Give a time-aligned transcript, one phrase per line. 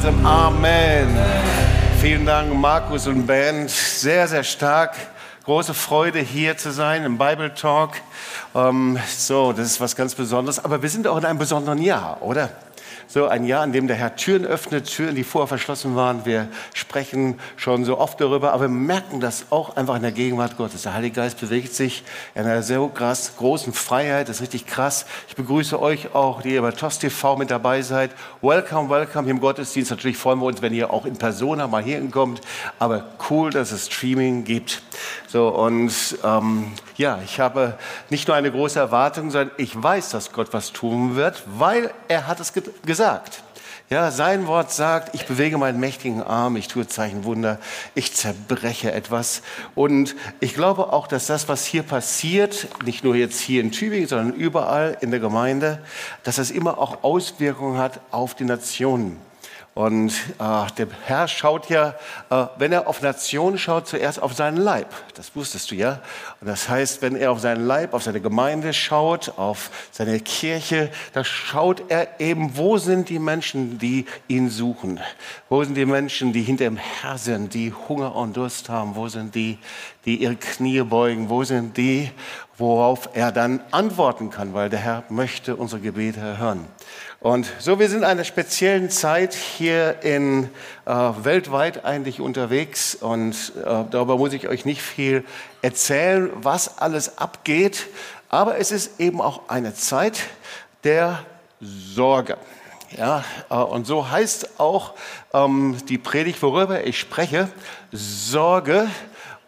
[0.00, 1.08] gemeinsam Amen.
[2.00, 3.70] Vielen Dank, Markus und Band.
[3.70, 4.94] Sehr, sehr stark.
[5.44, 7.92] Große Freude, hier zu sein im Bible Talk.
[8.54, 10.64] Ähm, so, das ist was ganz Besonderes.
[10.64, 12.50] Aber wir sind auch in einem besonderen Jahr, oder?
[13.12, 16.24] So ein Jahr, in dem der Herr Türen öffnet, Türen, die vorher verschlossen waren.
[16.26, 20.56] Wir sprechen schon so oft darüber, aber wir merken das auch einfach in der Gegenwart
[20.56, 20.82] Gottes.
[20.82, 22.04] Der Heilige Geist bewegt sich
[22.36, 25.06] in einer sehr krass, großen Freiheit, das ist richtig krass.
[25.28, 28.12] Ich begrüße euch auch, die ihr bei TOS TV mit dabei seid.
[28.42, 29.90] Welcome, welcome hier im Gottesdienst.
[29.90, 32.40] Natürlich freuen wir uns, wenn ihr auch in Persona mal hier hinkommt,
[32.78, 34.82] aber cool, dass es Streaming gibt.
[35.30, 35.92] So, und
[36.24, 40.72] ähm, ja, ich habe nicht nur eine große Erwartung, sondern ich weiß, dass Gott was
[40.72, 42.52] tun wird, weil er hat es
[42.84, 43.44] gesagt.
[43.90, 47.58] Ja, sein Wort sagt, ich bewege meinen mächtigen Arm, ich tue Zeichen Wunder,
[47.94, 49.42] ich zerbreche etwas.
[49.76, 54.08] Und ich glaube auch, dass das, was hier passiert, nicht nur jetzt hier in Tübingen,
[54.08, 55.80] sondern überall in der Gemeinde,
[56.24, 59.16] dass das immer auch Auswirkungen hat auf die Nationen.
[59.72, 61.94] Und äh, der Herr schaut ja,
[62.28, 64.88] äh, wenn er auf Nationen schaut, zuerst auf seinen Leib.
[65.14, 66.00] Das wusstest du ja.
[66.40, 70.90] Und das heißt, wenn er auf seinen Leib, auf seine Gemeinde schaut, auf seine Kirche,
[71.12, 74.98] da schaut er eben, wo sind die Menschen, die ihn suchen?
[75.48, 78.96] Wo sind die Menschen, die hinter ihm Herr sind, die Hunger und Durst haben?
[78.96, 79.56] Wo sind die,
[80.04, 81.28] die ihre Knie beugen?
[81.28, 82.10] Wo sind die,
[82.58, 84.52] worauf er dann antworten kann?
[84.52, 86.66] Weil der Herr möchte unsere Gebete hören.
[87.20, 90.48] Und so, wir sind in einer speziellen Zeit hier in
[90.86, 95.24] äh, weltweit eigentlich unterwegs und äh, darüber muss ich euch nicht viel
[95.60, 97.88] erzählen, was alles abgeht.
[98.30, 100.18] Aber es ist eben auch eine Zeit
[100.82, 101.18] der
[101.60, 102.38] Sorge.
[102.96, 104.94] Ja, äh, und so heißt auch
[105.34, 107.50] ähm, die Predigt, worüber ich spreche,
[107.92, 108.88] Sorge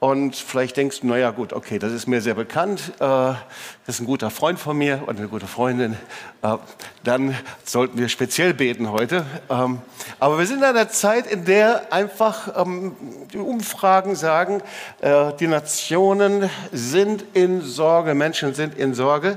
[0.02, 3.38] und vielleicht denkst du, naja gut, okay, das ist mir sehr bekannt, äh, das
[3.86, 5.96] ist ein guter Freund von mir und eine gute Freundin,
[6.42, 6.56] äh,
[7.04, 9.24] dann sollten wir speziell beten heute.
[9.48, 9.80] Ähm,
[10.18, 12.96] aber wir sind in einer Zeit, in der einfach ähm,
[13.32, 14.60] die Umfragen sagen,
[15.02, 19.36] äh, die Nationen sind in Sorge, Menschen sind in Sorge.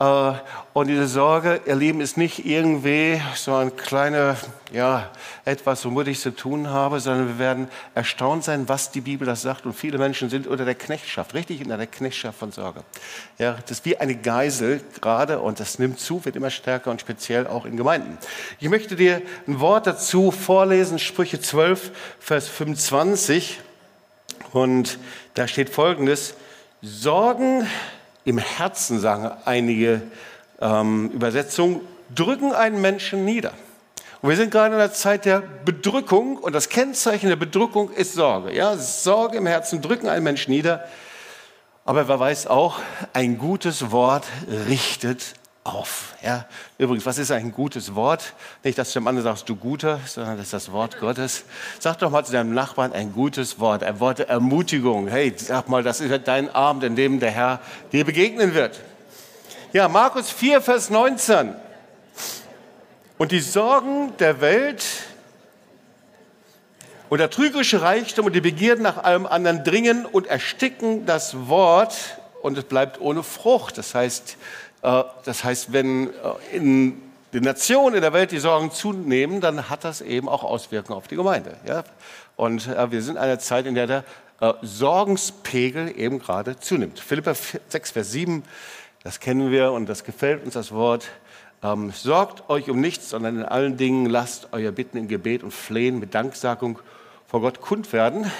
[0.00, 0.32] Äh,
[0.72, 4.36] und diese Sorge, ihr Leben ist nicht irgendwie so ein kleiner,
[4.72, 5.10] ja,
[5.44, 9.42] etwas, womit ich zu tun habe, sondern wir werden erstaunt sein, was die Bibel das
[9.42, 9.66] sagt.
[9.66, 12.82] Und viele Menschen sind unter der Knechtschaft, richtig in der Knechtschaft von Sorge.
[13.38, 17.00] Ja, das ist wie eine Geisel gerade und das nimmt zu, wird immer stärker und
[17.00, 18.18] speziell auch in Gemeinden.
[18.58, 23.60] Ich möchte dir ein Wort dazu vorlesen, Sprüche 12, Vers 25.
[24.52, 24.98] Und
[25.34, 26.34] da steht folgendes,
[26.80, 27.66] Sorgen
[28.24, 30.02] im Herzen, sagen einige
[30.60, 31.80] ähm, Übersetzungen,
[32.14, 33.52] drücken einen Menschen nieder.
[34.22, 38.14] Und wir sind gerade in einer Zeit der Bedrückung und das Kennzeichen der Bedrückung ist
[38.14, 38.54] Sorge.
[38.54, 40.84] Ja, Sorge im Herzen drücken einen Menschen nieder.
[41.84, 42.78] Aber wer weiß auch,
[43.12, 44.24] ein gutes Wort
[44.68, 46.14] richtet auf.
[46.22, 46.44] Ja?
[46.76, 48.34] Übrigens, was ist ein gutes Wort?
[48.62, 51.44] Nicht, dass du dem anderen sagst, du Guter, sondern das ist das Wort Gottes.
[51.80, 55.08] Sag doch mal zu deinem Nachbarn ein gutes Wort, ein Wort der Ermutigung.
[55.08, 57.60] Hey, sag mal, das ist dein Abend, in dem der Herr
[57.92, 58.78] dir begegnen wird.
[59.72, 61.54] Ja, Markus 4, Vers 19.
[63.16, 64.84] Und die Sorgen der Welt
[67.08, 72.18] und der trügerische Reichtum und die Begierden nach allem anderen dringen und ersticken das Wort
[72.44, 73.78] und es bleibt ohne Frucht.
[73.78, 74.36] Das heißt,
[74.82, 76.12] äh, das heißt, wenn äh,
[76.52, 77.00] in
[77.32, 81.08] den Nationen in der Welt die Sorgen zunehmen, dann hat das eben auch Auswirkungen auf
[81.08, 81.56] die Gemeinde.
[82.36, 84.04] Und äh, wir sind in einer Zeit, in der der
[84.60, 86.98] Sorgenspegel eben gerade zunimmt.
[86.98, 88.42] Philippa 6, Vers 7,
[89.02, 91.08] das kennen wir und das gefällt uns das Wort.
[91.62, 95.54] Ähm, sorgt euch um nichts, sondern in allen Dingen lasst euer Bitten im Gebet und
[95.54, 96.80] Flehen mit Danksagung
[97.26, 98.30] vor Gott kund werden.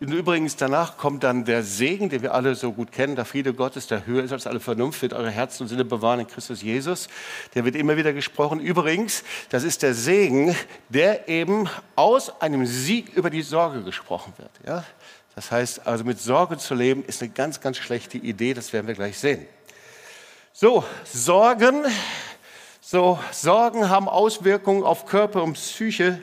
[0.00, 3.52] Und übrigens danach kommt dann der Segen, den wir alle so gut kennen, der Friede
[3.52, 6.62] Gottes, der höher ist als alle Vernunft, wird eure Herzen und Sinne bewahren in Christus
[6.62, 7.08] Jesus.
[7.56, 8.60] Der wird immer wieder gesprochen.
[8.60, 10.54] Übrigens, das ist der Segen,
[10.88, 14.52] der eben aus einem Sieg über die Sorge gesprochen wird.
[14.64, 14.84] Ja?
[15.34, 18.54] Das heißt, also mit Sorge zu leben, ist eine ganz, ganz schlechte Idee.
[18.54, 19.46] Das werden wir gleich sehen.
[20.52, 21.84] So, Sorgen.
[22.80, 26.20] So, Sorgen haben Auswirkungen auf Körper und Psyche.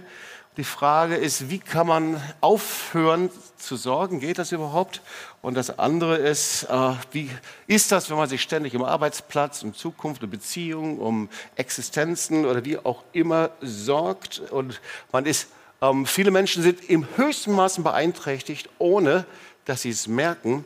[0.58, 4.20] Die Frage ist, wie kann man aufhören zu sorgen?
[4.20, 5.02] Geht das überhaupt?
[5.42, 7.30] Und das andere ist, äh, wie
[7.68, 12.66] ist das, wenn man sich ständig um Arbeitsplatz, um Zukunft, um Beziehungen, um Existenzen oder
[12.66, 14.40] wie auch immer sorgt?
[14.52, 14.82] Und
[15.12, 15.48] man ist,
[15.82, 19.26] ähm, viele Menschen sind im höchsten Maßen beeinträchtigt, ohne
[19.66, 20.64] dass sie es merken.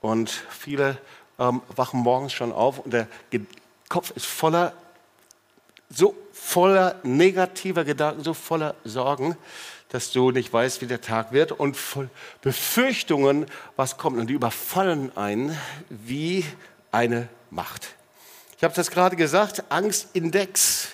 [0.00, 0.98] Und viele
[1.38, 3.06] ähm, wachen morgens schon auf und der
[3.88, 4.72] Kopf ist voller
[5.94, 9.36] so voller negativer Gedanken, so voller Sorgen,
[9.92, 11.76] dass du nicht weißt, wie der Tag wird und
[12.40, 13.44] Befürchtungen,
[13.76, 14.18] was kommt.
[14.18, 15.56] Und die überfallen einen
[15.90, 16.46] wie
[16.90, 17.94] eine Macht.
[18.56, 20.92] Ich habe das gerade gesagt, Angstindex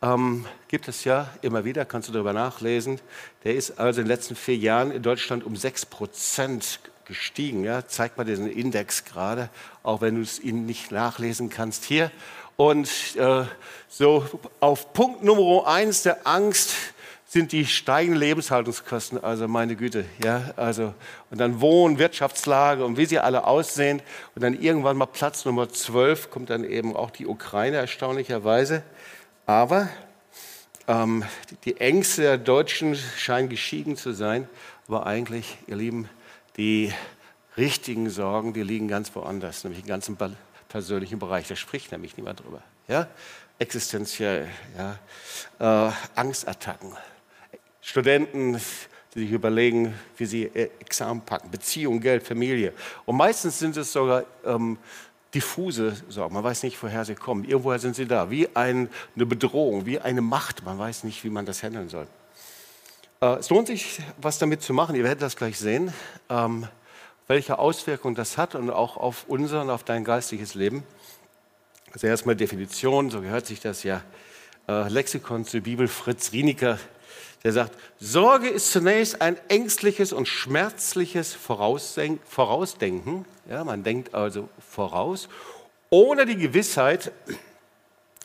[0.00, 3.02] ähm, gibt es ja immer wieder, kannst du darüber nachlesen.
[3.44, 7.64] Der ist also in den letzten vier Jahren in Deutschland um 6 Prozent gestiegen.
[7.64, 7.86] Ja?
[7.86, 9.50] Zeig mal diesen Index gerade,
[9.82, 12.10] auch wenn du es ihn nicht nachlesen kannst hier.
[12.56, 13.44] Und äh,
[13.90, 14.24] so
[14.60, 16.74] auf Punkt Nummer eins der Angst
[17.32, 19.24] sind die steigenden Lebenshaltungskosten.
[19.24, 20.92] Also meine Güte, ja, also
[21.30, 24.02] und dann Wohn, Wirtschaftslage und wie sie alle aussehen.
[24.34, 28.82] Und dann irgendwann mal Platz Nummer 12 kommt dann eben auch die Ukraine erstaunlicherweise.
[29.46, 29.88] Aber
[30.86, 31.24] ähm,
[31.64, 34.46] die Ängste der Deutschen scheinen geschieden zu sein.
[34.86, 36.10] Aber eigentlich, ihr Lieben,
[36.58, 36.92] die
[37.56, 40.18] richtigen Sorgen, die liegen ganz woanders, nämlich im ganzen
[40.68, 41.48] persönlichen Bereich.
[41.48, 42.60] Da spricht nämlich niemand drüber.
[42.88, 43.06] Ja?
[43.58, 45.88] Existenziell, ja?
[45.88, 46.94] Äh, Angstattacken.
[47.82, 48.58] Studenten,
[49.14, 50.46] die sich überlegen, wie sie
[50.80, 52.72] Examen packen, Beziehung, Geld, Familie.
[53.04, 54.78] Und meistens sind es sogar ähm,
[55.34, 56.34] diffuse Sorgen.
[56.34, 57.44] Man weiß nicht, woher sie kommen.
[57.44, 60.64] Irgendwoher sind sie da, wie ein, eine Bedrohung, wie eine Macht.
[60.64, 62.06] Man weiß nicht, wie man das handeln soll.
[63.20, 64.94] Äh, es lohnt sich, was damit zu machen.
[64.94, 65.92] Ihr werdet das gleich sehen,
[66.30, 66.66] ähm,
[67.28, 70.84] welche Auswirkungen das hat und auch auf unser und auf dein geistiges Leben.
[71.92, 74.02] Also erstmal Definition, so gehört sich das ja.
[74.68, 76.78] Äh, Lexikon zur Bibel, Fritz Rieniker,
[77.44, 83.24] der sagt, Sorge ist zunächst ein ängstliches und schmerzliches Vorausdenken.
[83.48, 85.28] Ja, man denkt also voraus,
[85.90, 87.12] ohne die Gewissheit,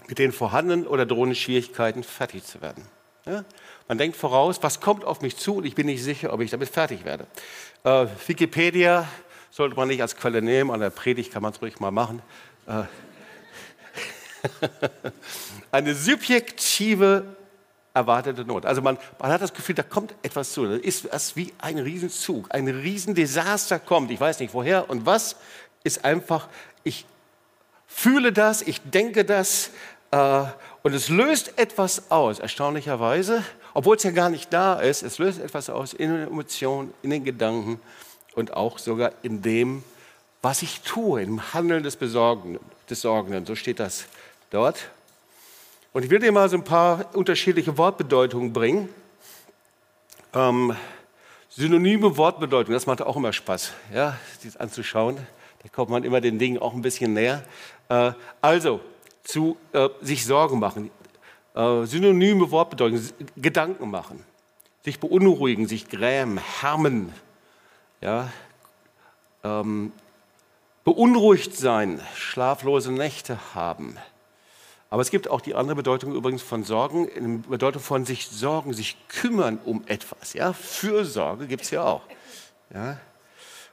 [0.08, 2.86] mit den vorhandenen oder drohenden Schwierigkeiten fertig zu werden.
[3.26, 3.44] Ja,
[3.90, 6.52] man denkt voraus, was kommt auf mich zu und ich bin nicht sicher, ob ich
[6.52, 7.28] damit fertig werde.
[7.84, 9.08] Äh, Wikipedia
[9.52, 12.22] sollte man nicht als Quelle nehmen, an der Predigt kann man es ruhig mal machen.
[12.68, 12.84] Äh,
[15.72, 17.37] eine subjektive
[17.98, 18.66] erwartete Not.
[18.66, 20.66] Also man, man, hat das Gefühl, da kommt etwas zu.
[20.66, 24.12] Das ist es wie ein Riesenzug, ein Riesendesaster kommt.
[24.12, 25.36] Ich weiß nicht woher und was.
[25.84, 26.48] Ist einfach,
[26.84, 27.06] ich
[27.88, 29.70] fühle das, ich denke das
[30.12, 30.44] äh,
[30.84, 33.44] und es löst etwas aus, erstaunlicherweise
[33.78, 35.04] obwohl es ja gar nicht da ist.
[35.04, 37.80] Es löst etwas aus in den Emotionen, in den Gedanken
[38.34, 39.84] und auch sogar in dem,
[40.42, 42.66] was ich tue, im Handeln des Besorgenden.
[42.90, 43.46] Des Sorgenden.
[43.46, 44.06] So steht das
[44.50, 44.90] dort.
[45.98, 48.88] Und ich will dir mal so ein paar unterschiedliche Wortbedeutungen bringen.
[50.32, 50.76] Ähm,
[51.50, 55.18] synonyme Wortbedeutungen, das macht auch immer Spaß, ja, dies anzuschauen.
[55.64, 57.44] Da kommt man immer den Dingen auch ein bisschen näher.
[57.90, 58.12] Äh,
[58.42, 58.80] also,
[59.24, 60.92] zu äh, sich Sorgen machen.
[61.56, 63.02] Äh, synonyme Wortbedeutung,
[63.36, 64.24] Gedanken machen,
[64.86, 67.12] sich beunruhigen, sich grämen, härmen,
[68.02, 68.32] ja,
[69.44, 69.92] ähm,
[70.84, 73.98] beunruhigt sein, schlaflose Nächte haben.
[74.90, 78.74] Aber es gibt auch die andere Bedeutung übrigens von Sorgen, in Bedeutung von sich sorgen,
[78.74, 80.34] sich kümmern um etwas.
[80.34, 80.54] Ja?
[80.54, 82.04] Fürsorge gibt es ja auch.
[82.74, 82.98] Ja?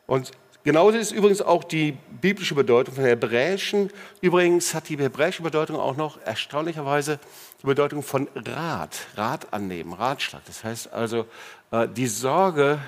[0.07, 0.33] Und
[0.65, 3.91] Genauso ist übrigens auch die biblische Bedeutung von Hebräischen.
[4.23, 7.21] Übrigens hat die hebräische Bedeutung auch noch erstaunlicherweise
[7.61, 10.41] die Bedeutung von Rat, Rat annehmen, Ratschlag.
[10.47, 11.27] Das heißt also,
[11.71, 12.79] äh, die Sorge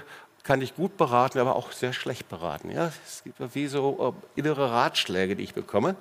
[0.43, 2.71] kann ich gut beraten, aber auch sehr schlecht beraten.
[2.71, 2.91] Ja?
[3.07, 5.97] Es gibt wie so äh, innere Ratschläge, die ich bekomme.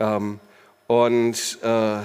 [0.00, 0.40] Ähm,
[0.86, 1.98] und äh,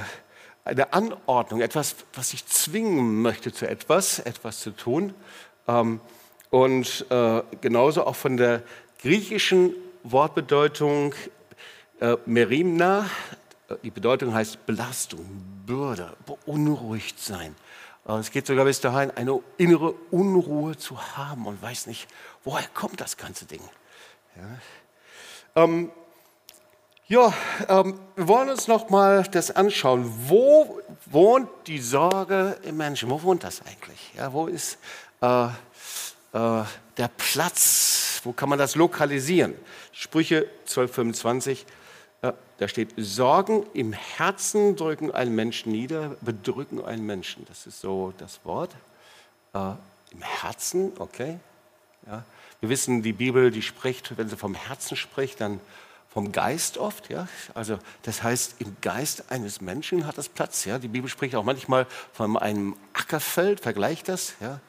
[0.64, 5.14] eine Anordnung, etwas, was ich zwingen möchte zu etwas, etwas zu tun.
[5.68, 6.00] Ähm,
[6.50, 7.06] und
[7.62, 8.62] genauso auch von der
[9.02, 9.74] griechischen
[10.04, 11.14] Wortbedeutung
[12.02, 13.06] äh, Merimna.
[13.84, 15.26] Die Bedeutung heißt Belastung,
[15.66, 17.56] Bürde, beunruhigt sein.
[18.08, 22.08] Äh, es geht sogar bis dahin, eine innere Unruhe zu haben und weiß nicht,
[22.44, 23.62] woher kommt das ganze Ding.
[24.36, 25.92] Ja, ähm,
[27.12, 27.34] ja
[27.68, 30.10] ähm, wir wollen uns noch mal das anschauen.
[30.28, 33.10] Wo wohnt die Sorge im Menschen?
[33.10, 34.14] Wo wohnt das eigentlich?
[34.16, 34.78] Ja, wo ist
[35.22, 35.50] äh, äh,
[36.32, 39.56] der Platz, wo kann man das lokalisieren?
[39.92, 41.66] Sprüche 1225,
[42.24, 47.46] ja, da steht, Sorgen im Herzen drücken einen Menschen nieder, bedrücken einen Menschen.
[47.50, 48.72] Das ist so das Wort.
[49.54, 49.72] Äh,
[50.12, 51.40] Im Herzen, okay.
[52.08, 52.24] Ja.
[52.62, 55.60] Wir wissen, die Bibel, die spricht, wenn sie vom Herzen spricht, dann
[56.14, 57.10] vom Geist oft.
[57.10, 57.28] Ja?
[57.54, 60.66] Also das heißt, im Geist eines Menschen hat das Platz.
[60.66, 60.78] Ja?
[60.78, 64.34] Die Bibel spricht auch manchmal von einem Ackerfeld, vergleicht das.
[64.42, 64.60] Ja?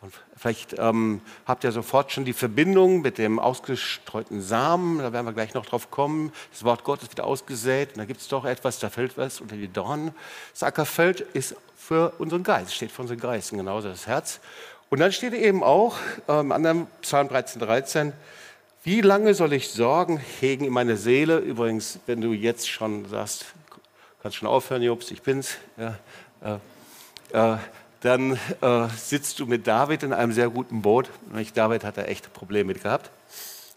[0.00, 5.26] Und vielleicht ähm, habt ihr sofort schon die Verbindung mit dem ausgestreuten Samen, da werden
[5.26, 6.32] wir gleich noch drauf kommen.
[6.52, 9.56] Das Wort Gottes wird ausgesät und da gibt es doch etwas, da fällt was unter
[9.56, 10.14] die Dornen.
[10.52, 14.40] Das Ackerfeld ist für unseren Geist, steht für unseren Geist, genauso das Herz.
[14.88, 15.96] Und dann steht eben auch
[16.28, 18.12] ähm, an dem Psalm 13, 13,
[18.86, 21.38] wie lange soll ich Sorgen hegen in meine Seele?
[21.38, 23.46] Übrigens, wenn du jetzt schon sagst,
[24.22, 25.56] kannst schon aufhören, Jobs, ich bin's.
[25.76, 25.98] Ja,
[26.40, 27.58] äh, äh,
[28.02, 31.10] dann äh, sitzt du mit David in einem sehr guten Boot.
[31.54, 33.10] David hat da echte Probleme mit gehabt.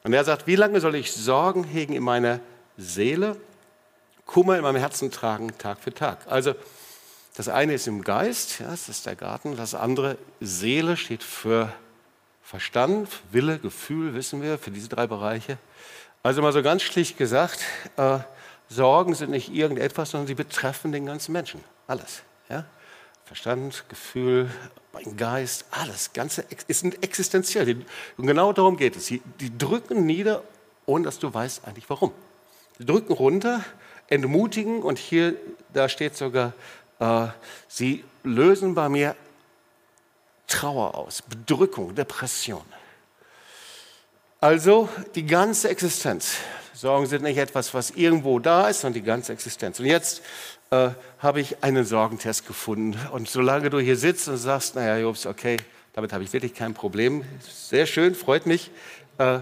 [0.03, 2.39] Und er sagt, wie lange soll ich Sorgen hegen in meiner
[2.77, 3.35] Seele,
[4.27, 6.19] Kummer in meinem Herzen tragen, Tag für Tag?
[6.27, 6.53] Also
[7.35, 9.57] Das eine ist im Geist, ja, das ist der Garten.
[9.57, 11.73] Das andere, Seele, steht für
[12.49, 15.59] Verstand, Wille, Gefühl, wissen wir, für diese drei Bereiche.
[16.23, 17.59] Also mal so ganz schlicht gesagt,
[17.95, 18.17] äh,
[18.67, 21.63] Sorgen sind nicht irgendetwas, sondern sie betreffen den ganzen Menschen.
[21.85, 22.23] Alles.
[22.49, 22.65] Ja?
[23.23, 24.49] Verstand, Gefühl,
[24.93, 26.11] mein Geist, alles.
[26.11, 27.85] Ganze sind existenziell.
[28.17, 29.05] Und genau darum geht es.
[29.05, 30.41] Die, die drücken nieder,
[30.87, 32.13] ohne dass du weißt eigentlich warum.
[32.79, 33.63] Die drücken runter,
[34.07, 35.35] entmutigen und hier,
[35.71, 36.53] da steht sogar,
[36.97, 37.27] äh,
[37.67, 39.15] sie lösen bei mir
[40.49, 42.63] Trauer aus, Bedrückung, Depression.
[44.41, 46.35] Also die ganze Existenz.
[46.73, 49.79] Sorgen sind nicht etwas, was irgendwo da ist, sondern die ganze Existenz.
[49.79, 50.21] Und jetzt
[50.71, 50.89] äh,
[51.19, 52.97] habe ich einen Sorgentest gefunden.
[53.11, 55.57] Und solange du hier sitzt und sagst, naja, Jobs, okay,
[55.93, 57.25] damit habe ich wirklich kein Problem.
[57.41, 58.71] Sehr schön, freut mich.
[59.17, 59.39] Äh,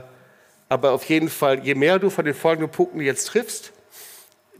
[0.69, 3.71] aber auf jeden Fall, je mehr du von den folgenden Punkten jetzt triffst,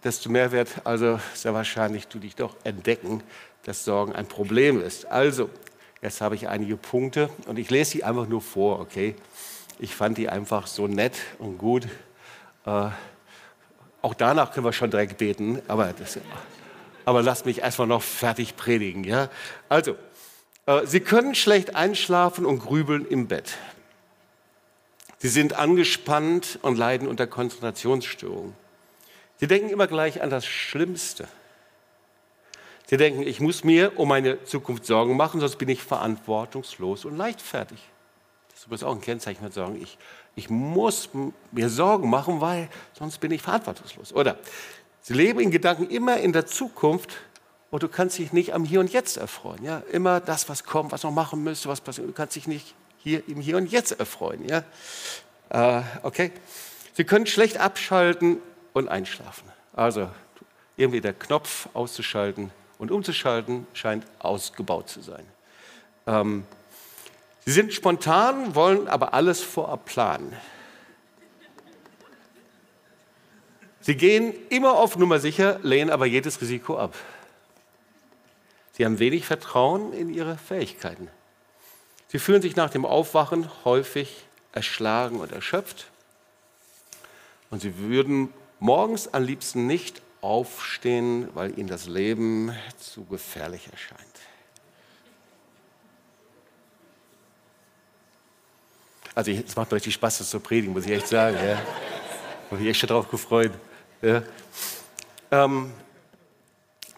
[0.04, 3.24] desto mehr wird also sehr wahrscheinlich du dich doch entdecken,
[3.64, 5.06] dass Sorgen ein Problem ist.
[5.06, 5.50] Also,
[6.02, 9.16] jetzt habe ich einige Punkte und ich lese sie einfach nur vor, okay?
[9.80, 11.88] Ich fand die einfach so nett und gut.
[12.66, 12.90] Äh,
[14.02, 16.20] auch danach können wir schon direkt beten, aber, das,
[17.06, 19.04] aber lasst mich erstmal noch fertig predigen.
[19.04, 19.30] Ja?
[19.70, 19.96] Also,
[20.66, 23.58] äh, Sie können schlecht einschlafen und grübeln im Bett.
[25.20, 28.54] Sie sind angespannt und leiden unter Konzentrationsstörungen.
[29.40, 31.28] Sie denken immer gleich an das Schlimmste.
[32.90, 37.18] Sie denken, ich muss mir um meine Zukunft Sorgen machen, sonst bin ich verantwortungslos und
[37.18, 37.80] leichtfertig.
[38.50, 39.82] Das ist übrigens auch ein Kennzeichen von Sorgen.
[39.82, 39.98] Ich,
[40.36, 41.10] ich muss
[41.52, 44.14] mir Sorgen machen, weil sonst bin ich verantwortungslos.
[44.14, 44.38] Oder
[45.02, 47.18] sie leben in Gedanken immer in der Zukunft
[47.72, 49.62] und du kannst dich nicht am Hier und Jetzt erfreuen.
[49.66, 49.84] Ja?
[49.92, 52.08] Immer das, was kommt, was noch machen müsste, was passiert.
[52.08, 54.48] Du kannst dich nicht hier im Hier und Jetzt erfreuen.
[54.48, 54.64] Ja?
[55.50, 56.32] Äh, okay?
[56.94, 58.38] Sie können schlecht abschalten
[58.72, 59.52] und einschlafen.
[59.74, 60.10] Also
[60.78, 65.26] irgendwie der Knopf auszuschalten und umzuschalten scheint ausgebaut zu sein.
[66.06, 66.46] Ähm,
[67.46, 70.36] sie sind spontan, wollen aber alles vorab planen.
[73.82, 76.94] Sie gehen immer auf Nummer sicher, lehnen aber jedes Risiko ab.
[78.74, 81.08] Sie haben wenig Vertrauen in ihre Fähigkeiten.
[82.10, 85.88] Sie fühlen sich nach dem Aufwachen häufig erschlagen und erschöpft.
[87.50, 94.02] Und sie würden morgens am liebsten nicht aufstehen, weil ihnen das Leben zu gefährlich erscheint.
[99.16, 101.38] Also es macht mir richtig Spaß, das zu predigen, muss ich echt sagen.
[101.38, 101.58] Ja.
[102.52, 103.52] Habe ich echt schon darauf gefreut.
[104.02, 104.22] Ja.
[105.32, 105.72] Ähm,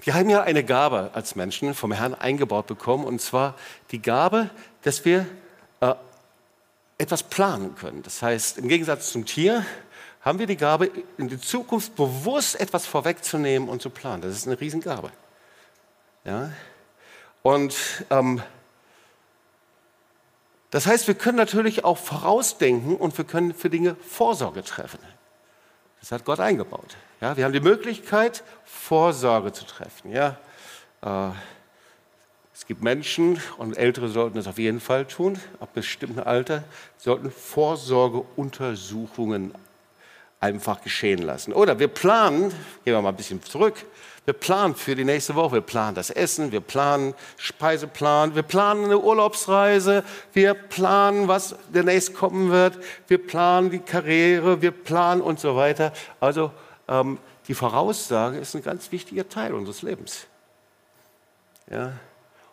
[0.01, 3.55] wir haben ja eine Gabe als Menschen vom Herrn eingebaut bekommen, und zwar
[3.91, 4.50] die Gabe,
[4.81, 5.27] dass wir
[5.81, 5.93] äh,
[6.98, 8.01] etwas planen können.
[8.01, 9.63] Das heißt, im Gegensatz zum Tier
[10.21, 14.21] haben wir die Gabe, in die Zukunft bewusst etwas vorwegzunehmen und zu planen.
[14.21, 15.11] Das ist eine Riesengabe.
[16.25, 16.51] Ja?
[17.41, 17.75] Und
[18.09, 18.41] ähm,
[20.71, 24.99] das heißt, wir können natürlich auch vorausdenken und wir können für Dinge Vorsorge treffen.
[25.99, 26.95] Das hat Gott eingebaut.
[27.21, 30.11] Ja, wir haben die Möglichkeit, Vorsorge zu treffen.
[30.11, 30.38] Ja,
[31.01, 31.31] äh,
[32.53, 36.63] es gibt Menschen, und Ältere sollten das auf jeden Fall tun, ab bestimmten Alter,
[36.97, 39.53] sollten Vorsorgeuntersuchungen
[40.39, 41.53] einfach geschehen lassen.
[41.53, 42.50] Oder wir planen,
[42.84, 43.86] gehen wir mal ein bisschen zurück,
[44.25, 48.86] wir planen für die nächste Woche, wir planen das Essen, wir planen Speiseplan, wir planen
[48.86, 50.03] eine Urlaubsreise,
[50.34, 52.77] wir planen, was demnächst kommen wird,
[53.08, 55.93] wir planen die Karriere, wir planen und so weiter.
[56.19, 56.51] Also
[56.88, 57.17] ähm,
[57.48, 60.27] die Voraussage ist ein ganz wichtiger Teil unseres Lebens.
[61.69, 61.93] Ja?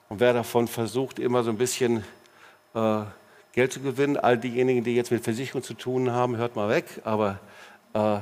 [0.08, 2.04] Und wer davon versucht, immer so ein bisschen
[2.74, 3.02] äh,
[3.52, 6.86] Geld zu gewinnen, all diejenigen, die jetzt mit Versicherung zu tun haben, hört mal weg,
[7.04, 7.38] aber
[7.96, 8.20] äh,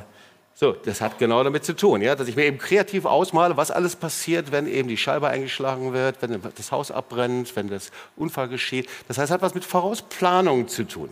[0.56, 3.72] so, das hat genau damit zu tun, ja, dass ich mir eben kreativ ausmale, was
[3.72, 8.48] alles passiert, wenn eben die Scheibe eingeschlagen wird, wenn das Haus abbrennt, wenn das Unfall
[8.48, 8.88] geschieht.
[9.08, 11.10] Das heißt, es hat was mit Vorausplanung zu tun.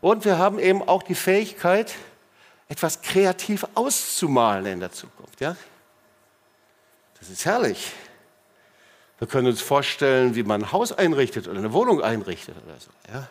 [0.00, 1.94] Und wir haben eben auch die Fähigkeit,
[2.68, 5.40] etwas kreativ auszumalen in der Zukunft.
[5.40, 5.54] Ja?
[7.18, 7.92] Das ist herrlich.
[9.18, 12.90] Wir können uns vorstellen, wie man ein Haus einrichtet oder eine Wohnung einrichtet oder so.
[13.12, 13.28] Ja?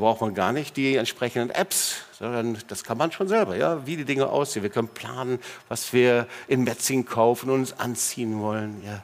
[0.00, 3.96] Braucht man gar nicht die entsprechenden Apps, sondern das kann man schon selber, ja, wie
[3.96, 4.62] die Dinge aussehen.
[4.62, 5.38] Wir können planen,
[5.68, 8.82] was wir in Metzing kaufen und uns anziehen wollen.
[8.84, 9.02] Ja.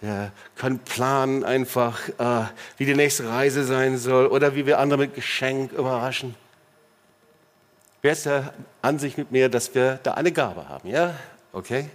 [0.00, 2.44] Wir können planen einfach, äh,
[2.76, 6.34] wie die nächste Reise sein soll oder wie wir andere mit Geschenk überraschen.
[8.02, 10.90] Wer ist der Ansicht mit mir, dass wir da eine Gabe haben?
[10.90, 11.14] Ja,
[11.52, 11.88] okay.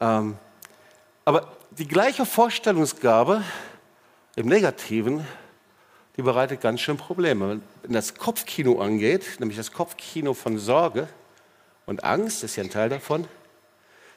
[0.00, 0.38] Ähm,
[1.24, 3.42] aber die gleiche Vorstellungsgabe
[4.36, 5.26] im Negativen
[6.16, 7.60] die bereitet ganz schön Probleme.
[7.82, 11.08] Wenn das Kopfkino angeht, nämlich das Kopfkino von Sorge
[11.84, 13.26] und Angst, ist ja ein Teil davon,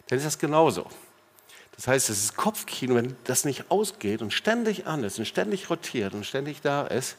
[0.07, 0.87] dann ist das genauso.
[1.75, 6.13] Das heißt, das Kopfkino, wenn das nicht ausgeht und ständig an ist und ständig rotiert
[6.13, 7.15] und ständig da ist,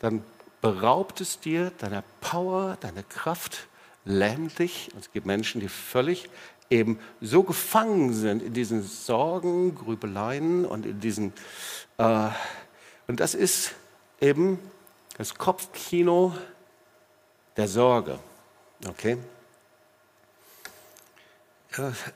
[0.00, 0.24] dann
[0.60, 3.68] beraubt es dir deiner Power, deiner Kraft,
[4.04, 4.90] lähmt dich.
[4.92, 6.28] Und es gibt Menschen, die völlig
[6.68, 11.32] eben so gefangen sind in diesen Sorgen, Grübeleien und in diesen.
[11.98, 12.28] Äh,
[13.06, 13.74] und das ist
[14.20, 14.58] eben
[15.16, 16.34] das Kopfkino
[17.56, 18.18] der Sorge.
[18.86, 19.18] Okay?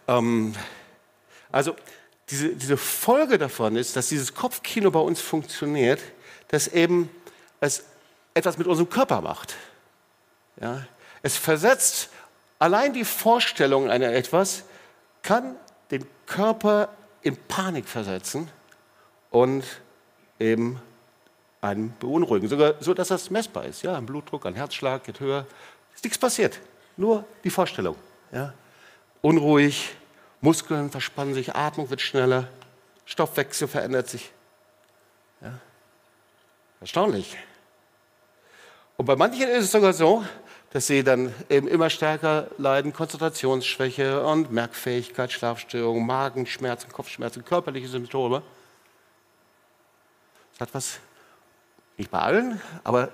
[0.08, 0.54] Ähm,
[1.52, 1.76] also
[2.30, 6.00] diese, diese Folge davon ist, dass dieses Kopfkino bei uns funktioniert,
[6.48, 7.10] dass eben
[7.60, 7.84] es
[8.34, 9.54] etwas mit unserem Körper macht.
[10.60, 10.86] Ja?
[11.22, 12.10] Es versetzt
[12.58, 14.64] allein die Vorstellung einer etwas,
[15.22, 15.56] kann
[15.90, 16.88] den Körper
[17.22, 18.50] in Panik versetzen
[19.30, 19.64] und
[20.38, 20.80] eben
[21.64, 23.82] einen beunruhigen, sogar so, dass das messbar ist.
[23.82, 25.46] Ja, ein Blutdruck, ein Herzschlag geht höher,
[25.94, 26.60] ist nichts passiert,
[26.96, 27.96] nur die Vorstellung.
[28.30, 28.52] Ja?
[29.22, 29.94] Unruhig,
[30.40, 32.48] Muskeln verspannen sich, Atmung wird schneller,
[33.06, 34.30] Stoffwechsel verändert sich.
[35.40, 35.58] Ja?
[36.80, 37.36] Erstaunlich.
[38.96, 40.22] Und bei manchen ist es sogar so,
[40.70, 48.42] dass sie dann eben immer stärker leiden, Konzentrationsschwäche und Merkfähigkeit, Schlafstörungen, Magenschmerzen, Kopfschmerzen, körperliche Symptome.
[50.52, 50.98] Das hat was,
[51.96, 53.10] nicht bei allen, aber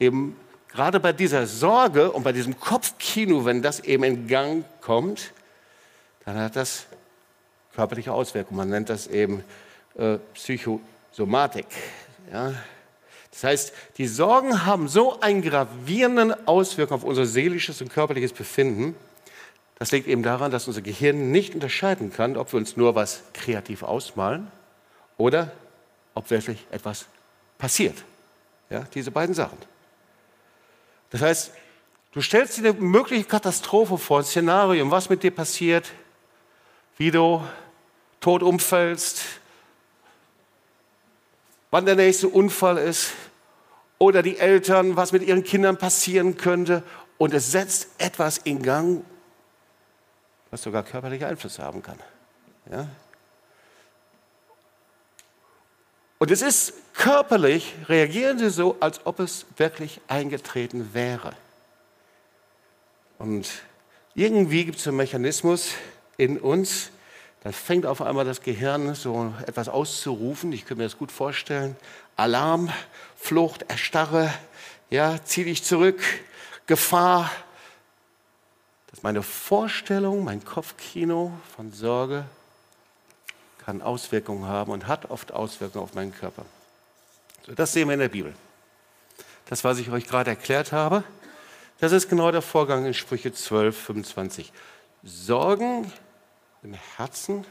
[0.00, 0.36] eben
[0.68, 5.32] gerade bei dieser Sorge und bei diesem Kopfkino, wenn das eben in Gang kommt,
[6.24, 6.86] dann hat das
[7.74, 8.58] körperliche Auswirkungen.
[8.58, 9.44] Man nennt das eben
[9.96, 11.66] äh, Psychosomatik.
[12.32, 12.54] Ja?
[13.30, 18.94] Das heißt, die Sorgen haben so einen gravierenden Auswirkung auf unser seelisches und körperliches Befinden.
[19.78, 23.22] Das liegt eben daran, dass unser Gehirn nicht unterscheiden kann, ob wir uns nur was
[23.32, 24.50] kreativ ausmalen
[25.16, 25.50] oder
[26.14, 27.06] ob wirklich etwas
[27.58, 28.04] passiert.
[28.70, 29.58] Ja, diese beiden Sachen.
[31.10, 31.52] Das heißt,
[32.12, 35.90] du stellst dir eine mögliche Katastrophe vor, ein Szenario, was mit dir passiert,
[36.96, 37.42] wie du
[38.20, 39.22] tot umfällst,
[41.70, 43.12] wann der nächste Unfall ist
[43.98, 46.82] oder die Eltern, was mit ihren Kindern passieren könnte.
[47.18, 49.04] Und es setzt etwas in Gang,
[50.50, 51.98] was sogar körperliche Einflüsse haben kann.
[52.70, 52.88] Ja?
[56.24, 61.36] Und es ist körperlich, reagieren sie so, als ob es wirklich eingetreten wäre.
[63.18, 63.46] Und
[64.14, 65.72] irgendwie gibt es einen Mechanismus
[66.16, 66.88] in uns,
[67.42, 70.50] dann fängt auf einmal das Gehirn so etwas auszurufen.
[70.52, 71.76] Ich könnte mir das gut vorstellen.
[72.16, 72.72] Alarm,
[73.16, 74.32] Flucht, Erstarre,
[74.88, 76.00] ja, zieh dich zurück,
[76.66, 77.30] Gefahr.
[78.86, 82.24] Das ist meine Vorstellung, mein Kopfkino von Sorge
[83.64, 86.44] kann Auswirkungen haben und hat oft Auswirkungen auf meinen Körper.
[87.46, 88.34] So, das sehen wir in der Bibel.
[89.46, 91.04] Das, was ich euch gerade erklärt habe,
[91.80, 94.52] das ist genau der Vorgang in Sprüche 12, 25.
[95.02, 95.92] Sorgen
[96.62, 97.44] im Herzen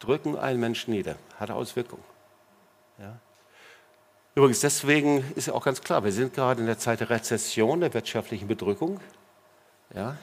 [0.00, 1.16] drücken einen Menschen nieder.
[1.38, 2.04] Hat Auswirkungen.
[2.98, 3.18] Ja.
[4.34, 7.94] Übrigens, deswegen ist auch ganz klar, wir sind gerade in der Zeit der Rezession, der
[7.94, 9.00] wirtschaftlichen Bedrückung.
[9.94, 10.16] Ja.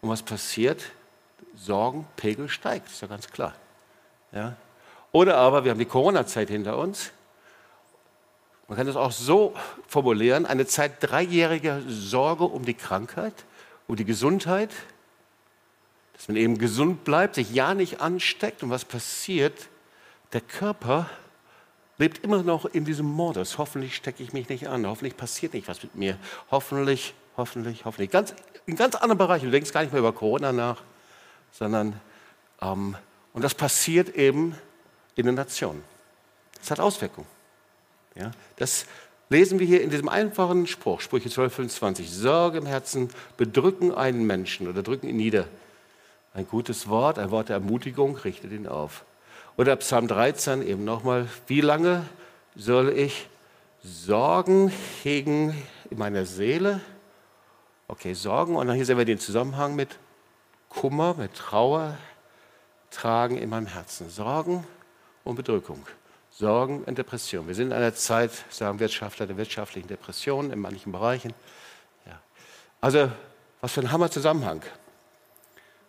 [0.00, 0.82] Und was passiert?
[1.56, 3.54] Sorgenpegel steigt, ist ja ganz klar.
[4.34, 4.56] Ja.
[5.12, 7.12] Oder aber wir haben die Corona-Zeit hinter uns.
[8.66, 9.54] Man kann das auch so
[9.86, 13.34] formulieren, eine Zeit dreijähriger Sorge um die Krankheit,
[13.86, 14.70] um die Gesundheit,
[16.14, 18.62] dass man eben gesund bleibt, sich ja nicht ansteckt.
[18.62, 19.68] Und was passiert?
[20.32, 21.08] Der Körper
[21.98, 23.58] lebt immer noch in diesem Modus.
[23.58, 24.86] Hoffentlich stecke ich mich nicht an.
[24.86, 26.16] Hoffentlich passiert nicht was mit mir.
[26.50, 28.10] Hoffentlich, hoffentlich, hoffentlich.
[28.10, 28.34] Ganz,
[28.66, 29.46] in ganz anderen Bereichen.
[29.46, 30.82] Du denkst gar nicht mehr über Corona nach,
[31.52, 32.00] sondern,
[32.62, 32.96] ähm,
[33.34, 34.54] und das passiert eben
[35.16, 35.84] in den Nationen.
[36.58, 37.26] Das hat Auswirkungen.
[38.14, 38.86] Ja, das
[39.28, 42.10] lesen wir hier in diesem einfachen Spruch, Sprüche 12, 25.
[42.10, 45.46] Sorge im Herzen bedrücken einen Menschen oder drücken ihn nieder.
[46.32, 49.04] Ein gutes Wort, ein Wort der Ermutigung richtet ihn auf.
[49.56, 52.04] Oder Psalm 13 eben nochmal, wie lange
[52.56, 53.28] soll ich
[53.82, 55.54] Sorgen hegen
[55.90, 56.80] in meiner Seele?
[57.88, 58.56] Okay, Sorgen.
[58.56, 59.98] Und dann hier sehen wir den Zusammenhang mit
[60.68, 61.96] Kummer, mit Trauer,
[62.94, 64.10] tragen in meinem Herzen.
[64.10, 64.66] Sorgen
[65.24, 65.84] und Bedrückung.
[66.30, 67.46] Sorgen und Depression.
[67.46, 71.32] Wir sind in einer Zeit, sagen Wirtschaftler, der wirtschaftlichen Depression in manchen Bereichen.
[72.06, 72.20] Ja.
[72.80, 73.10] Also,
[73.60, 74.62] was für ein Hammer-Zusammenhang.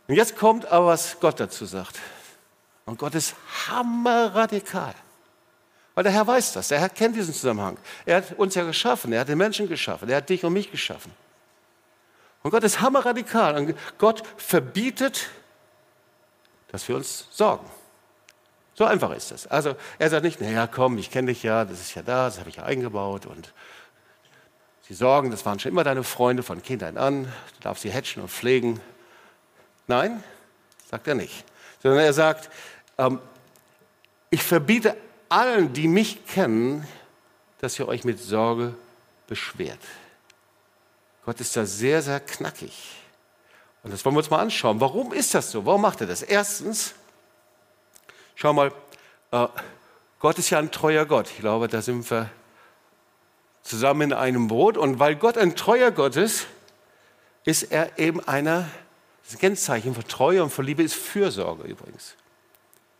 [0.07, 1.99] Und jetzt kommt aber, was Gott dazu sagt.
[2.85, 3.35] Und Gott ist
[3.67, 4.93] hammerradikal.
[5.95, 6.67] Weil der Herr weiß das.
[6.67, 7.77] Der Herr kennt diesen Zusammenhang.
[8.05, 9.13] Er hat uns ja geschaffen.
[9.13, 10.09] Er hat den Menschen geschaffen.
[10.09, 11.11] Er hat dich und mich geschaffen.
[12.43, 13.55] Und Gott ist hammerradikal.
[13.55, 15.29] Und Gott verbietet,
[16.75, 17.65] dass wir uns sorgen.
[18.73, 19.47] So einfach ist das.
[19.47, 22.37] Also er sagt nicht, naja, komm, ich kenne dich ja, das ist ja da, das
[22.37, 23.25] habe ich ja eingebaut.
[23.25, 23.53] Und
[24.81, 27.23] sie sorgen, das waren schon immer deine Freunde von Kindheit an.
[27.23, 28.81] Du darfst sie hatchen und pflegen.
[29.87, 30.21] Nein,
[30.91, 31.45] sagt er nicht.
[31.81, 32.49] sondern er sagt,
[32.97, 33.19] ähm,
[34.29, 34.97] ich verbiete
[35.29, 36.85] allen, die mich kennen,
[37.61, 38.75] dass ihr euch mit Sorge
[39.27, 39.79] beschwert.
[41.23, 43.04] Gott ist da sehr, sehr knackig.
[43.85, 44.81] Und das wollen wir uns mal anschauen.
[44.81, 45.63] Warum ist das so?
[45.63, 46.23] Warum macht er das?
[46.23, 46.95] Erstens,
[48.33, 48.73] schau mal,
[49.29, 49.47] äh,
[50.17, 51.29] Gott ist ja ein treuer Gott.
[51.29, 52.31] Ich glaube, da sind wir
[53.61, 54.75] zusammen in einem Boot.
[54.75, 56.47] Und weil Gott ein treuer Gott ist,
[57.43, 58.67] ist er eben einer,
[59.29, 62.15] das Kennzeichen von Treue und von Liebe ist Fürsorge übrigens.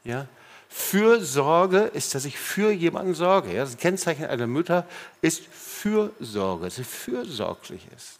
[0.03, 0.27] Ja?
[0.69, 3.51] Fürsorge ist, dass ich für jemanden sorge.
[3.51, 3.63] Ja?
[3.63, 4.85] Das Kennzeichen einer Mutter
[5.23, 8.19] ist Fürsorge, dass sie fürsorglich ist.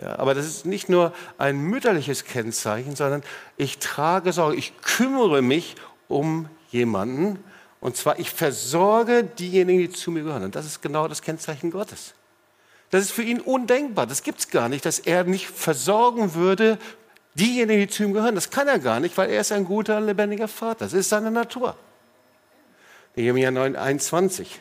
[0.00, 3.22] Ja, aber das ist nicht nur ein mütterliches Kennzeichen, sondern
[3.56, 5.74] ich trage Sorge, ich kümmere mich
[6.08, 7.42] um jemanden.
[7.80, 10.44] Und zwar, ich versorge diejenigen, die zu mir gehören.
[10.44, 12.14] Und das ist genau das Kennzeichen Gottes.
[12.90, 14.06] Das ist für ihn undenkbar.
[14.06, 16.78] Das gibt es gar nicht, dass er nicht versorgen würde
[17.34, 18.34] diejenigen, die zu ihm gehören.
[18.34, 20.84] Das kann er gar nicht, weil er ist ein guter, lebendiger Vater.
[20.84, 21.74] Das ist seine Natur.
[23.14, 24.60] Nehemiah 9, 21.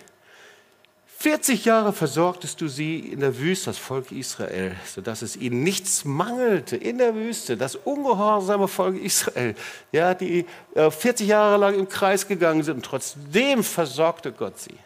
[1.26, 6.06] 40 Jahre versorgtest du sie in der Wüste, das Volk Israel, sodass es ihnen nichts
[6.06, 9.56] mangelte in der Wüste, das ungehorsame Volk Israel,
[9.92, 14.78] ja, die 40 äh, Jahre lang im Kreis gegangen sind und trotzdem versorgte Gott sie.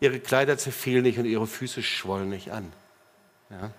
[0.00, 2.72] Ihre Kleider zerfielen nicht und ihre Füße schwollen nicht an.
[3.50, 3.70] Ja.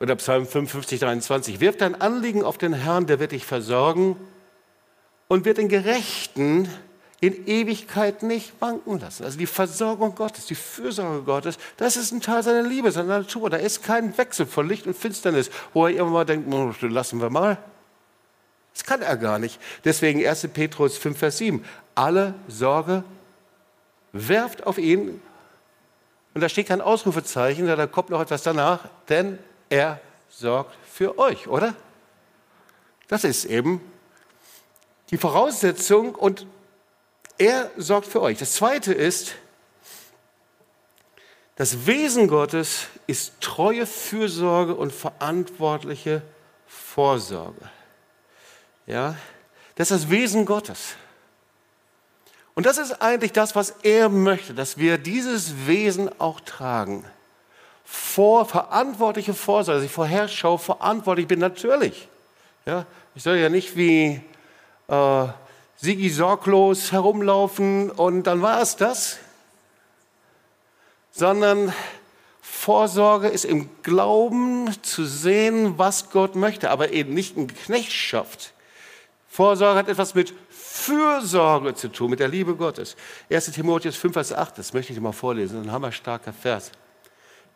[0.00, 1.60] Oder Psalm 55, 23.
[1.60, 4.16] Wirf dein Anliegen auf den Herrn, der wird dich versorgen
[5.28, 6.68] und wird den Gerechten
[7.22, 9.22] in Ewigkeit nicht wanken lassen.
[9.22, 13.48] Also die Versorgung Gottes, die Fürsorge Gottes, das ist ein Teil seiner Liebe, seiner Natur.
[13.48, 17.20] Da ist kein Wechsel von Licht und Finsternis, wo er irgendwann mal denkt, oh, lassen
[17.20, 17.58] wir mal.
[18.74, 19.60] Das kann er gar nicht.
[19.84, 20.48] Deswegen 1.
[20.52, 21.64] Petrus 5, Vers 7.
[21.94, 23.04] Alle Sorge
[24.10, 25.22] werft auf ihn.
[26.34, 31.46] Und da steht kein Ausrufezeichen, da kommt noch etwas danach, denn er sorgt für euch,
[31.46, 31.76] oder?
[33.06, 33.80] Das ist eben
[35.10, 36.46] die Voraussetzung und
[37.42, 38.38] er sorgt für euch.
[38.38, 39.34] Das Zweite ist,
[41.56, 46.22] das Wesen Gottes ist treue Fürsorge und verantwortliche
[46.66, 47.68] Vorsorge.
[48.86, 49.16] Ja,
[49.74, 50.94] das ist das Wesen Gottes.
[52.54, 57.04] Und das ist eigentlich das, was er möchte, dass wir dieses Wesen auch tragen.
[57.84, 62.08] Vor, verantwortliche Vorsorge, dass ich vorherschau, verantwortlich bin, natürlich.
[62.66, 64.22] Ja, ich soll ja nicht wie
[64.88, 65.26] äh,
[65.82, 69.18] Sigi sorglos herumlaufen und dann war es das,
[71.10, 71.72] sondern
[72.40, 78.52] Vorsorge ist im Glauben zu sehen, was Gott möchte, aber eben nicht in Knechtschaft.
[79.26, 82.94] Vorsorge hat etwas mit Fürsorge zu tun, mit der Liebe Gottes.
[83.28, 86.70] 1 Timotheus 5, Vers 8, das möchte ich dir mal vorlesen, ein hammerstarker Vers.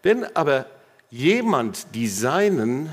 [0.03, 0.67] Wenn aber
[1.11, 2.91] jemand die Seinen,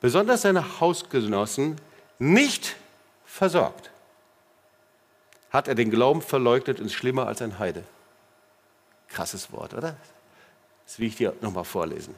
[0.00, 1.76] besonders seine Hausgenossen,
[2.18, 2.76] nicht
[3.26, 3.91] versorgt,
[5.52, 7.84] hat er den Glauben verleugnet und ist schlimmer als ein Heide.
[9.08, 9.96] Krasses Wort, oder?
[10.86, 12.14] Das will ich dir nochmal vorlesen.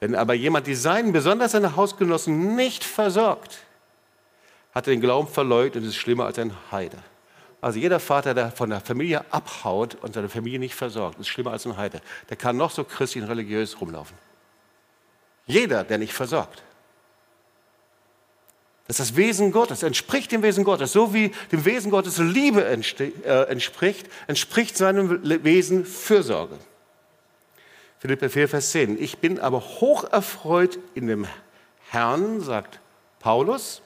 [0.00, 3.58] Wenn aber jemand die Seinen, besonders seine Hausgenossen, nicht versorgt,
[4.74, 6.98] hat er den Glauben verleugnet und ist schlimmer als ein Heide.
[7.60, 11.50] Also jeder Vater, der von der Familie abhaut und seine Familie nicht versorgt, ist schlimmer
[11.52, 12.00] als ein Heide.
[12.28, 14.16] Der kann noch so christlich und religiös rumlaufen.
[15.46, 16.62] Jeder, der nicht versorgt.
[18.88, 20.92] Das ist das Wesen Gottes, entspricht dem Wesen Gottes.
[20.92, 26.56] So wie dem Wesen Gottes Liebe äh, entspricht, entspricht seinem Wesen Fürsorge.
[27.98, 29.00] Philippe 4, Vers 10.
[29.00, 31.26] Ich bin aber hoch erfreut in dem
[31.90, 32.80] Herrn, sagt
[33.20, 33.82] Paulus,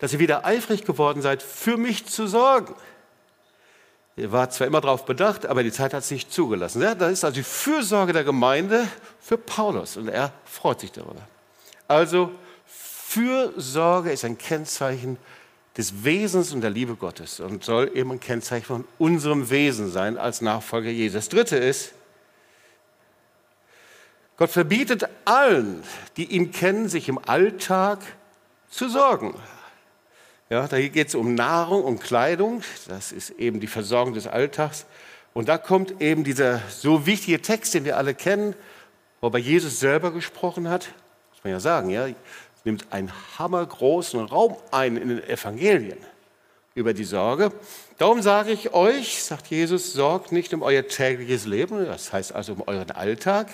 [0.00, 2.74] dass ihr wieder eifrig geworden seid, für mich zu sorgen.
[4.16, 6.82] Ihr wart zwar immer darauf bedacht, aber die Zeit hat es nicht zugelassen.
[6.98, 8.86] Das ist also die Fürsorge der Gemeinde
[9.18, 11.22] für Paulus und er freut sich darüber.
[11.88, 12.30] Also
[13.12, 15.18] Fürsorge ist ein Kennzeichen
[15.76, 20.16] des Wesens und der Liebe Gottes und soll eben ein Kennzeichen von unserem Wesen sein
[20.16, 21.16] als Nachfolger Jesu.
[21.16, 21.92] Das dritte ist,
[24.38, 25.82] Gott verbietet allen,
[26.16, 27.98] die ihn kennen, sich im Alltag
[28.70, 29.34] zu sorgen.
[30.48, 34.86] Ja, da geht es um Nahrung, um Kleidung, das ist eben die Versorgung des Alltags.
[35.34, 38.54] Und da kommt eben dieser so wichtige Text, den wir alle kennen,
[39.20, 40.88] wo bei Jesus selber gesprochen hat,
[41.30, 42.08] muss man ja sagen, ja,
[42.64, 45.98] nimmt einen hammergroßen Raum ein in den Evangelien
[46.74, 47.52] über die Sorge.
[47.98, 52.54] Darum sage ich euch, sagt Jesus, sorgt nicht um euer tägliches Leben, das heißt also
[52.54, 53.48] um euren Alltag.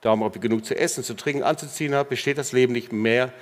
[0.00, 3.32] Darum, ob ihr genug zu essen, zu trinken, anzuziehen habt, besteht das Leben nicht mehr,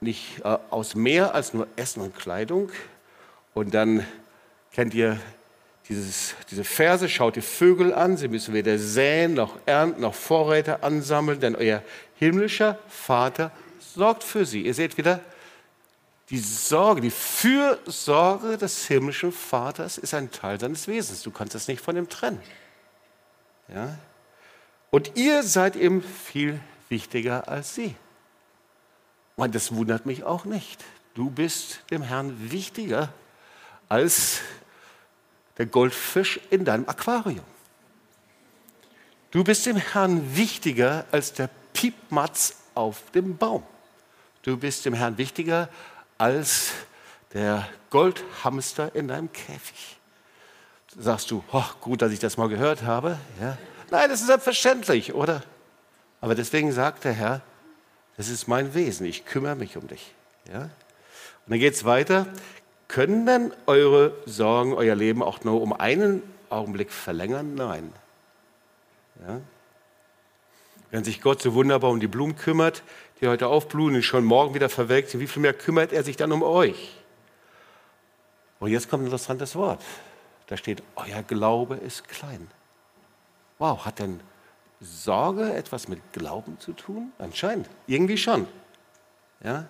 [0.00, 2.70] nicht äh, aus mehr als nur Essen und Kleidung.
[3.54, 4.04] Und dann
[4.72, 5.18] kennt ihr
[5.88, 10.82] dieses, diese Verse, schaut die Vögel an, sie müssen weder säen noch ernten noch Vorräte
[10.82, 11.82] ansammeln, denn euer
[12.16, 13.52] himmlischer Vater
[13.94, 14.62] sorgt für sie.
[14.62, 15.20] Ihr seht wieder,
[16.28, 21.22] Die Sorge, die Fürsorge des himmlischen Vaters ist ein Teil seines Wesens.
[21.22, 22.40] Du kannst das nicht von ihm trennen.
[23.68, 23.96] Ja?
[24.90, 27.94] Und ihr seid ihm viel wichtiger als sie.
[29.36, 30.84] Und das wundert mich auch nicht.
[31.14, 33.12] Du bist dem Herrn wichtiger
[33.88, 34.40] als
[35.58, 37.44] der Goldfisch in deinem Aquarium.
[39.30, 43.62] Du bist dem Herrn wichtiger als der Piepmatz auf dem Baum.
[44.46, 45.68] Du bist dem Herrn wichtiger
[46.18, 46.70] als
[47.34, 49.98] der Goldhamster in deinem Käfig.
[50.96, 53.18] Sagst du, oh, gut, dass ich das mal gehört habe.
[53.40, 53.58] Ja.
[53.90, 55.42] Nein, das ist selbstverständlich, oder?
[56.20, 57.40] Aber deswegen sagt der Herr,
[58.16, 60.14] das ist mein Wesen, ich kümmere mich um dich.
[60.52, 60.60] Ja?
[60.60, 60.70] Und
[61.48, 62.28] dann geht es weiter.
[62.86, 67.56] Können denn eure Sorgen euer Leben auch nur um einen Augenblick verlängern?
[67.56, 67.92] Nein.
[69.26, 69.40] Ja?
[70.92, 72.84] Wenn sich Gott so wunderbar um die Blumen kümmert,
[73.20, 76.16] die heute aufblühen und schon morgen wieder verwelkt sind, wie viel mehr kümmert er sich
[76.16, 76.96] dann um euch?
[78.60, 79.82] Und jetzt kommt ein interessantes Wort.
[80.46, 82.48] Da steht, euer Glaube ist klein.
[83.58, 84.20] Wow, hat denn
[84.80, 87.12] Sorge etwas mit Glauben zu tun?
[87.18, 88.46] Anscheinend, irgendwie schon.
[89.42, 89.66] Ja?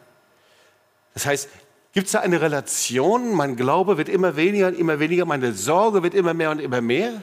[1.14, 1.48] Das heißt,
[1.92, 3.34] gibt es da eine Relation?
[3.34, 6.80] Mein Glaube wird immer weniger und immer weniger, meine Sorge wird immer mehr und immer
[6.80, 7.20] mehr?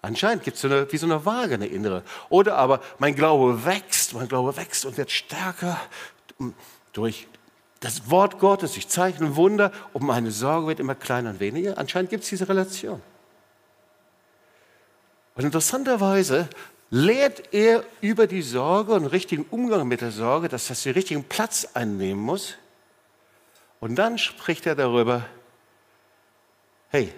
[0.00, 2.02] Anscheinend gibt es so wie so eine Waage, eine innere.
[2.28, 5.78] Oder aber mein Glaube wächst, mein Glaube wächst und wird stärker
[6.92, 7.26] durch
[7.80, 11.78] das Wort Gottes, durch Zeichen und Wunder und meine Sorge wird immer kleiner und weniger.
[11.78, 13.00] Anscheinend gibt es diese Relation.
[15.34, 16.48] Und interessanterweise
[16.90, 20.94] lehrt er über die Sorge und den richtigen Umgang mit der Sorge, dass das den
[20.94, 22.54] richtigen Platz einnehmen muss.
[23.80, 25.24] Und dann spricht er darüber,
[26.88, 27.12] hey,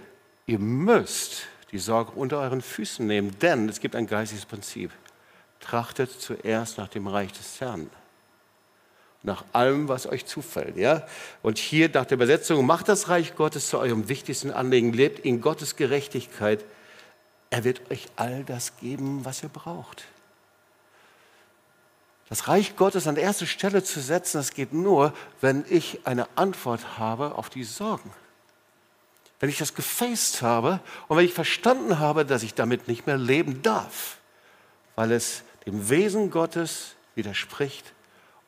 [0.46, 4.90] ihr müsst die Sorge unter euren Füßen nehmen, denn es gibt ein geistiges Prinzip.
[5.60, 7.90] Trachtet zuerst nach dem Reich des Herrn.
[9.22, 10.76] Nach allem, was euch zufällt.
[10.76, 11.06] Ja?
[11.42, 15.42] Und hier nach der Übersetzung, macht das Reich Gottes zu eurem wichtigsten Anliegen, lebt in
[15.42, 16.64] Gottes Gerechtigkeit.
[17.50, 20.04] Er wird euch all das geben, was ihr braucht.
[22.30, 26.98] Das Reich Gottes an erste Stelle zu setzen, das geht nur, wenn ich eine Antwort
[26.98, 28.10] habe auf die Sorgen
[29.40, 33.16] wenn ich das gefaced habe und wenn ich verstanden habe, dass ich damit nicht mehr
[33.16, 34.18] leben darf,
[34.94, 37.92] weil es dem Wesen Gottes widerspricht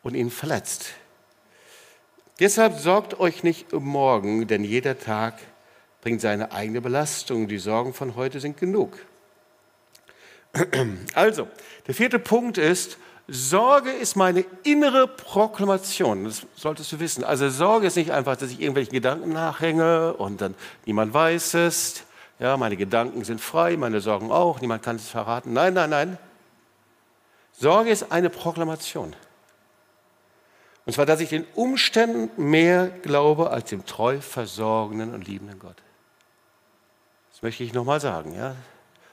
[0.03, 0.93] und ihn verletzt.
[2.41, 5.39] Deshalb sorgt euch nicht um morgen, denn jeder Tag
[6.01, 7.49] bringt seine eigene Belastung.
[7.49, 8.99] Die Sorgen von heute sind genug.
[11.15, 11.49] Also,
[11.87, 12.99] der vierte Punkt ist,
[13.35, 16.25] Sorge ist meine innere Proklamation.
[16.25, 17.25] Das solltest du wissen.
[17.25, 22.03] Also Sorge ist nicht einfach, dass ich irgendwelchen Gedanken nachhänge und dann niemand weiß es.
[22.39, 25.55] Ja, meine Gedanken sind frei, meine Sorgen auch, niemand kann es verraten.
[25.55, 26.19] Nein, nein, nein.
[27.53, 29.17] Sorge ist eine Proklamation.
[30.85, 35.77] Und zwar, dass ich den Umständen mehr glaube als dem treu versorgenden und liebenden Gott.
[37.33, 38.35] Das möchte ich nochmal sagen.
[38.35, 38.57] Ja?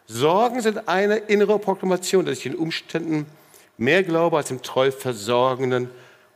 [0.07, 3.39] Sorgen sind eine innere Proklamation, dass ich den Umständen Mehr
[3.79, 5.89] Glaube als dem treu versorgenden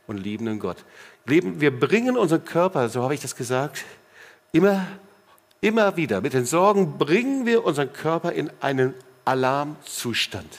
[0.06, 0.78] und liebenden Gott.
[1.26, 3.84] Wir bringen unseren Körper, so habe ich das gesagt,
[4.52, 4.86] immer,
[5.60, 6.20] immer wieder.
[6.20, 10.58] Mit den Sorgen bringen wir unseren Körper in einen Alarmzustand.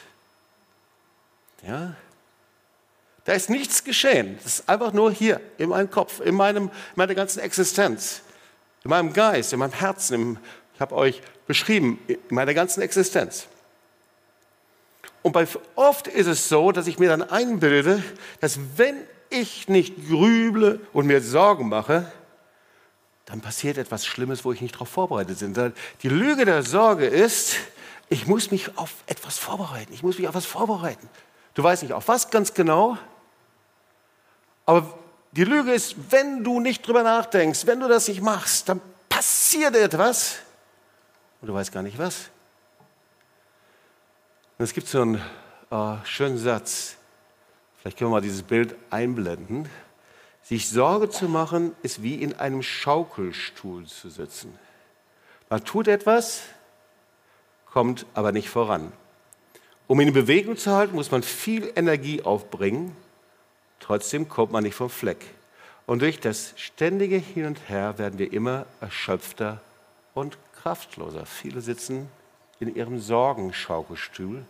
[1.68, 1.96] Ja?
[3.26, 4.38] Da ist nichts geschehen.
[4.44, 8.22] Das ist einfach nur hier, in meinem Kopf, in, meinem, in meiner ganzen Existenz,
[8.84, 10.14] in meinem Geist, in meinem Herzen.
[10.14, 10.38] Im,
[10.76, 13.48] ich habe euch beschrieben, in meiner ganzen Existenz.
[15.26, 18.04] Und bei, oft ist es so, dass ich mir dann einbilde,
[18.42, 18.96] dass wenn
[19.32, 22.12] ich nicht grüble und mir Sorgen mache,
[23.26, 25.74] dann passiert etwas Schlimmes, wo ich nicht darauf vorbereitet bin.
[26.04, 27.56] Die Lüge der Sorge ist,
[28.08, 29.92] ich muss mich auf etwas vorbereiten.
[29.94, 31.10] Ich muss mich auf etwas vorbereiten.
[31.56, 32.96] Du weißt nicht auf was ganz genau,
[34.68, 34.96] aber
[35.32, 39.76] die Lüge ist, wenn du nicht drüber nachdenkst, wenn du das nicht machst, dann passiert
[39.76, 40.36] etwas
[41.42, 42.30] und du weißt gar nicht was.
[44.58, 45.22] Und es gibt so einen
[45.70, 46.96] äh, schönen Satz,
[47.78, 49.68] vielleicht können wir mal dieses Bild einblenden.
[50.44, 54.58] Sich Sorge zu machen, ist wie in einem Schaukelstuhl zu sitzen.
[55.50, 56.44] Man tut etwas,
[57.66, 58.94] kommt aber nicht voran.
[59.88, 62.96] Um ihn in Bewegung zu halten, muss man viel Energie aufbringen.
[63.80, 65.26] Trotzdem kommt man nicht vom Fleck.
[65.86, 69.62] Und durch das ständige Hin und Her werden wir immer erschöpfter
[70.14, 71.26] und kraftloser.
[71.26, 72.10] Viele sitzen
[72.60, 74.46] in ihrem Sorgenschaukelstuhl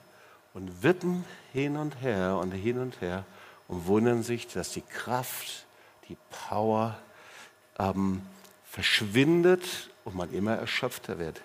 [0.54, 3.26] und wippen hin und her und hin und her
[3.68, 5.66] und wundern sich, dass die Kraft,
[6.08, 6.98] die Power
[7.80, 8.22] ähm,
[8.70, 11.42] verschwindet und man immer erschöpfter wird.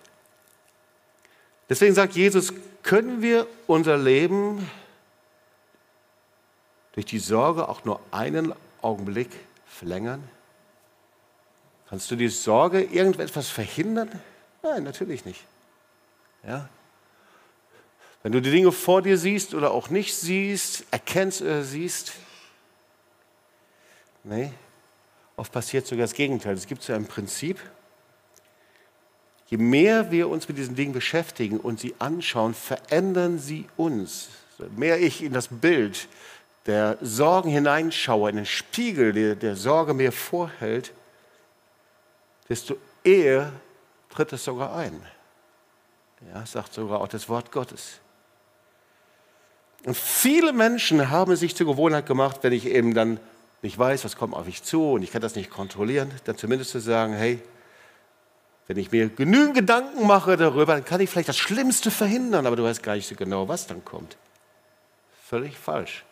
[1.69, 4.69] Deswegen sagt Jesus, können wir unser Leben
[6.93, 9.31] durch die Sorge auch nur einen Augenblick
[9.67, 10.29] verlängern?
[11.89, 14.11] Kannst du die Sorge irgendetwas verhindern?
[14.63, 15.45] Nein, natürlich nicht.
[16.47, 16.69] Ja?
[18.23, 22.13] Wenn du die Dinge vor dir siehst oder auch nicht siehst, erkennst oder siehst,
[24.25, 24.53] nee,
[25.37, 26.55] oft passiert sogar das Gegenteil.
[26.55, 27.59] Es gibt so ein Prinzip,
[29.47, 34.29] je mehr wir uns mit diesen Dingen beschäftigen und sie anschauen, verändern sie uns.
[34.59, 36.09] Je mehr ich in das Bild
[36.67, 40.93] der Sorgen hineinschaue, in den Spiegel, der, der Sorge mir vorhält,
[42.51, 43.51] desto eher
[44.11, 45.01] tritt es sogar ein.
[46.29, 48.01] Ja, sagt sogar auch das Wort Gottes.
[49.85, 53.19] Und viele Menschen haben sich zur Gewohnheit gemacht, wenn ich eben dann
[53.63, 56.71] nicht weiß, was kommt auf mich zu und ich kann das nicht kontrollieren, dann zumindest
[56.71, 57.41] zu sagen, hey,
[58.67, 62.57] wenn ich mir genügend Gedanken mache darüber, dann kann ich vielleicht das Schlimmste verhindern, aber
[62.57, 64.17] du weißt gar nicht so genau, was dann kommt.
[65.27, 66.05] Völlig falsch.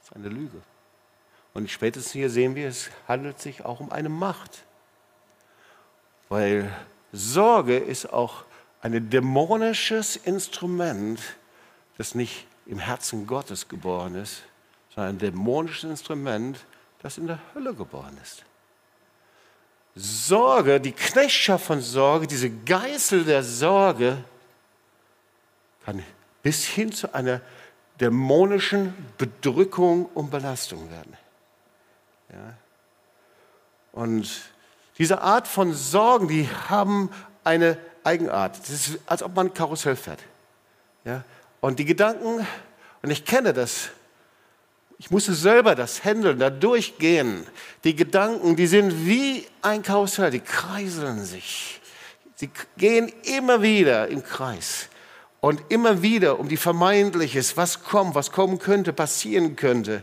[0.00, 0.62] Das ist eine Lüge.
[1.54, 4.64] Und spätestens hier sehen wir, es handelt sich auch um eine Macht.
[6.28, 6.72] Weil
[7.12, 8.44] Sorge ist auch
[8.80, 11.20] ein dämonisches Instrument,
[11.96, 14.42] das nicht im Herzen Gottes geboren ist,
[14.94, 16.64] sondern ein dämonisches Instrument,
[17.02, 18.44] das in der Hölle geboren ist.
[19.94, 24.18] Sorge, die Knechtschaft von Sorge, diese Geißel der Sorge,
[25.84, 26.02] kann
[26.42, 27.40] bis hin zu einer
[27.98, 31.16] dämonischen Bedrückung und Belastung werden.
[32.30, 32.54] Ja.
[33.92, 34.28] Und
[34.98, 37.10] diese Art von Sorgen, die haben
[37.42, 38.58] eine Eigenart.
[38.58, 40.20] Das ist, als ob man ein Karussell fährt.
[41.04, 41.24] Ja.
[41.60, 42.46] Und die Gedanken,
[43.02, 43.90] und ich kenne das,
[44.98, 47.46] ich musste selber das handeln, da durchgehen.
[47.84, 51.80] Die Gedanken, die sind wie ein Karussell, die kreiseln sich.
[52.34, 54.88] Sie gehen immer wieder im Kreis.
[55.40, 60.02] Und immer wieder um die Vermeintliches, was kommt, was kommen könnte, passieren könnte,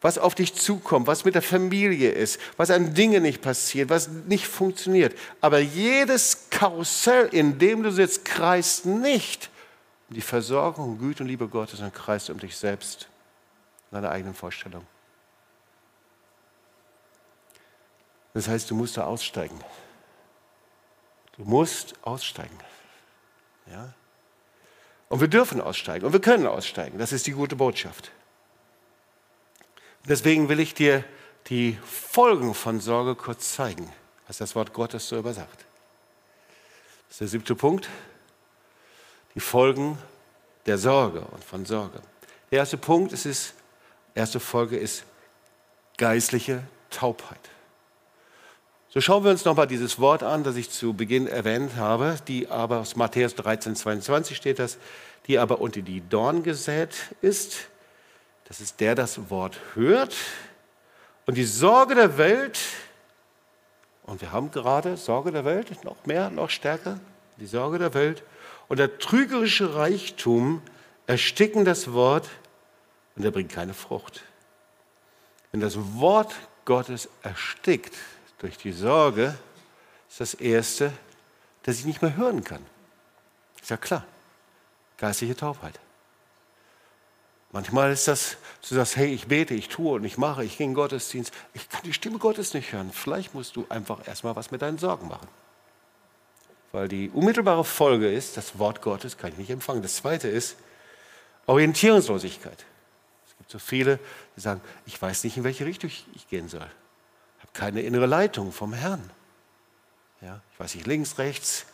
[0.00, 4.08] was auf dich zukommt, was mit der Familie ist, was an Dingen nicht passiert, was
[4.08, 5.16] nicht funktioniert.
[5.40, 9.50] Aber jedes Karussell, in dem du sitzt, kreist nicht
[10.08, 13.08] um die Versorgung, Güte und Liebe Gottes, sondern kreist um dich selbst,
[13.90, 14.86] deine eigenen Vorstellungen.
[18.32, 19.58] Das heißt, du musst da aussteigen.
[21.36, 22.58] Du musst aussteigen.
[23.70, 23.92] Ja?
[25.08, 26.98] Und wir dürfen aussteigen und wir können aussteigen.
[26.98, 28.12] Das ist die gute Botschaft.
[30.08, 31.04] Deswegen will ich dir
[31.48, 33.92] die Folgen von Sorge kurz zeigen,
[34.26, 35.64] was das Wort Gottes so übersagt.
[37.08, 37.88] Das ist der siebte Punkt.
[39.34, 39.98] Die Folgen
[40.66, 42.00] der Sorge und von Sorge.
[42.50, 43.54] Der erste Punkt ist, ist
[44.14, 45.04] erste Folge ist
[45.96, 47.38] geistliche Taubheit.
[48.88, 52.48] So schauen wir uns nochmal dieses Wort an, das ich zu Beginn erwähnt habe, die
[52.48, 54.78] aber aus Matthäus 13, 22 steht das,
[55.28, 57.69] die aber unter die Dorn gesät ist.
[58.50, 60.16] Das ist der, das Wort hört.
[61.24, 62.58] Und die Sorge der Welt,
[64.02, 66.98] und wir haben gerade Sorge der Welt, noch mehr, noch stärker,
[67.36, 68.24] die Sorge der Welt
[68.66, 70.62] und der trügerische Reichtum
[71.06, 72.28] ersticken das Wort
[73.14, 74.24] und er bringt keine Frucht.
[75.52, 76.34] Wenn das Wort
[76.64, 77.94] Gottes erstickt
[78.38, 79.38] durch die Sorge,
[80.08, 80.92] ist das Erste,
[81.62, 82.66] dass ich nicht mehr hören kann.
[83.62, 84.04] Ist ja klar.
[84.96, 85.78] Geistliche Taubheit.
[87.52, 88.36] Manchmal ist das,
[88.68, 91.32] du sagst, hey, ich bete, ich tue und ich mache, ich gehe in den Gottesdienst.
[91.52, 92.92] Ich kann die Stimme Gottes nicht hören.
[92.92, 95.26] Vielleicht musst du einfach erstmal was mit deinen Sorgen machen.
[96.70, 99.82] Weil die unmittelbare Folge ist, das Wort Gottes kann ich nicht empfangen.
[99.82, 100.56] Das zweite ist
[101.46, 102.64] Orientierungslosigkeit.
[103.26, 103.98] Es gibt so viele,
[104.36, 106.60] die sagen, ich weiß nicht, in welche Richtung ich gehen soll.
[107.38, 109.10] Ich habe keine innere Leitung vom Herrn.
[110.20, 111.66] Ja, ich weiß nicht, links, rechts.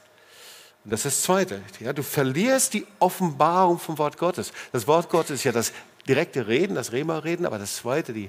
[0.87, 1.61] Und das ist das Zweite.
[1.81, 4.53] Ja, du verlierst die Offenbarung vom Wort Gottes.
[4.73, 5.75] Das Wort Gottes ist ja das
[6.09, 8.29] direkte Reden, das Rema-Reden, aber das Zweite die,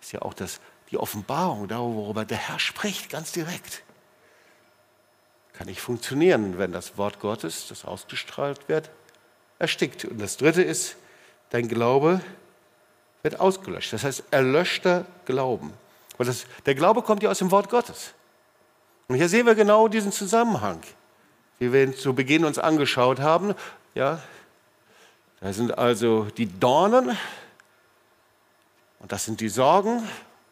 [0.00, 0.58] ist ja auch das,
[0.90, 3.84] die Offenbarung, darüber der Herr spricht, ganz direkt
[5.58, 8.90] kann nicht funktionieren, wenn das Wort Gottes, das ausgestrahlt wird,
[9.58, 10.04] erstickt.
[10.04, 10.94] Und das Dritte ist,
[11.50, 12.20] dein Glaube
[13.22, 13.92] wird ausgelöscht.
[13.92, 15.72] Das heißt, erlöschter Glauben.
[16.16, 18.14] Und das, der Glaube kommt ja aus dem Wort Gottes.
[19.08, 20.80] Und hier sehen wir genau diesen Zusammenhang,
[21.58, 23.54] wie wir ihn zu Beginn uns angeschaut haben.
[23.94, 24.22] Ja,
[25.40, 27.16] da sind also die Dornen
[29.00, 30.08] und das sind die Sorgen.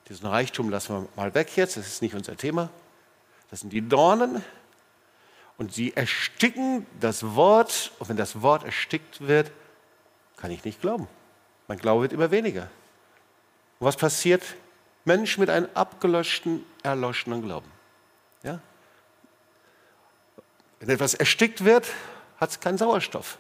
[0.09, 2.71] Diesen Reichtum lassen wir mal weg jetzt, das ist nicht unser Thema.
[3.51, 4.45] Das sind die Dornen
[5.59, 7.93] und sie ersticken das Wort.
[7.99, 9.51] Und wenn das Wort erstickt wird,
[10.37, 11.09] kann ich nicht glauben.
[11.69, 12.69] Mein Glaube wird immer weniger.
[13.79, 14.43] Und was passiert?
[15.05, 17.71] Mensch mit einem abgelöschten, erloschenen Glauben.
[18.43, 18.61] Ja?
[20.81, 21.89] Wenn etwas erstickt wird,
[22.39, 23.39] hat es keinen Sauerstoff.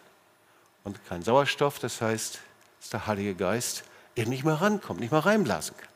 [0.84, 2.38] Und kein Sauerstoff, das heißt,
[2.80, 3.84] dass der Heilige Geist
[4.14, 5.88] eben nicht mehr rankommt, nicht mehr reinblasen kann.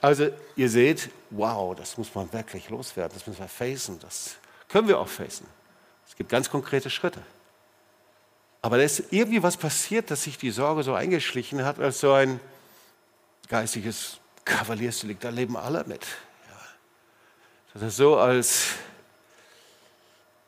[0.00, 4.36] Also ihr seht, wow, das muss man wirklich loswerden, das müssen wir facen, das
[4.68, 5.46] können wir auch facen.
[6.06, 7.20] Es gibt ganz konkrete Schritte.
[8.62, 12.12] Aber da ist irgendwie was passiert, dass sich die Sorge so eingeschlichen hat, als so
[12.12, 12.40] ein
[13.48, 15.24] geistiges Kavaliersdelikt.
[15.24, 16.02] Da leben alle mit.
[16.02, 16.60] Ja.
[17.74, 18.68] Das ist so, als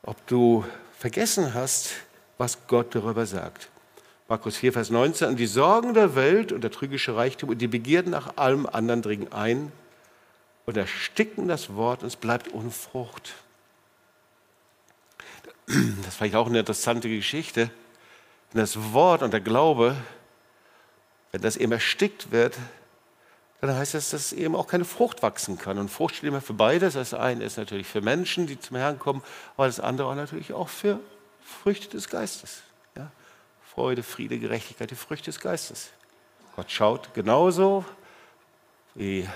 [0.07, 0.63] ob du
[0.97, 1.89] vergessen hast,
[2.37, 3.67] was Gott darüber sagt.
[4.29, 5.27] Markus 4, Vers 19.
[5.27, 9.01] Und die Sorgen der Welt und der trügische Reichtum und die Begierden nach allem anderen
[9.01, 9.71] dringen ein
[10.65, 13.35] und ersticken das Wort und es bleibt ohne Frucht.
[15.67, 15.75] Das
[16.07, 17.69] ist vielleicht auch eine interessante Geschichte.
[18.53, 19.97] Wenn das Wort und der Glaube,
[21.33, 22.57] wenn das eben erstickt wird,
[23.61, 25.79] dann heißt das, dass eben auch keine Frucht wachsen kann.
[25.79, 26.93] Und Frucht steht immer für beides.
[26.93, 29.23] Das eine ist natürlich für Menschen, die zum Herrn kommen,
[29.55, 30.99] aber das andere auch natürlich auch für
[31.41, 32.61] Früchte des Geistes.
[32.95, 33.11] Ja?
[33.73, 35.89] Freude, Friede, Gerechtigkeit, die Früchte des Geistes.
[36.55, 37.83] Gott schaut genauso
[38.93, 39.27] wie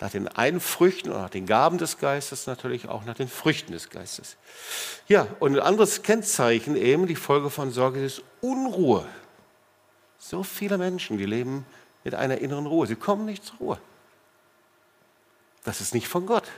[0.00, 3.72] nach den einen Früchten und nach den Gaben des Geistes, natürlich auch nach den Früchten
[3.72, 4.36] des Geistes.
[5.06, 9.06] Ja, und ein anderes Kennzeichen eben, die Folge von Sorge ist Unruhe.
[10.18, 11.64] So viele Menschen, die leben
[12.04, 12.86] mit einer inneren Ruhe.
[12.86, 13.78] Sie kommen nicht zur Ruhe.
[15.64, 16.50] Das ist nicht von Gott.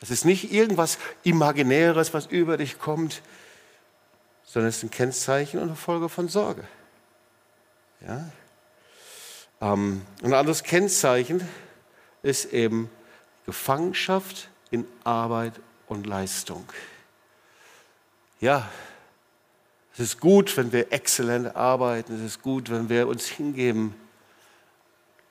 [0.00, 3.22] Das ist nicht irgendwas Imaginäres, was über dich kommt,
[4.44, 6.64] sondern es ist ein Kennzeichen und eine Folge von Sorge.
[8.06, 8.30] Ja?
[9.60, 11.48] Ähm, ein anderes Kennzeichen
[12.22, 12.90] ist eben
[13.46, 16.64] Gefangenschaft in Arbeit und Leistung.
[18.40, 18.68] Ja,
[19.92, 23.94] es ist gut, wenn wir exzellent arbeiten, es ist gut, wenn wir uns hingeben,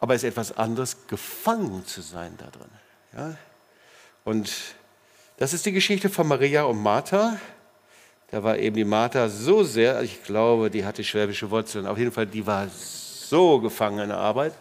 [0.02, 2.72] aber es ist etwas anderes, gefangen zu sein da drin.
[3.16, 3.38] Ja?
[4.26, 4.52] Und
[5.38, 7.38] das ist die Geschichte von Maria und Martha.
[8.32, 12.12] Da war eben die Martha so sehr, ich glaube, die hatte schwäbische Wurzeln, auf jeden
[12.12, 14.54] Fall, die war so gefangen in der Arbeit.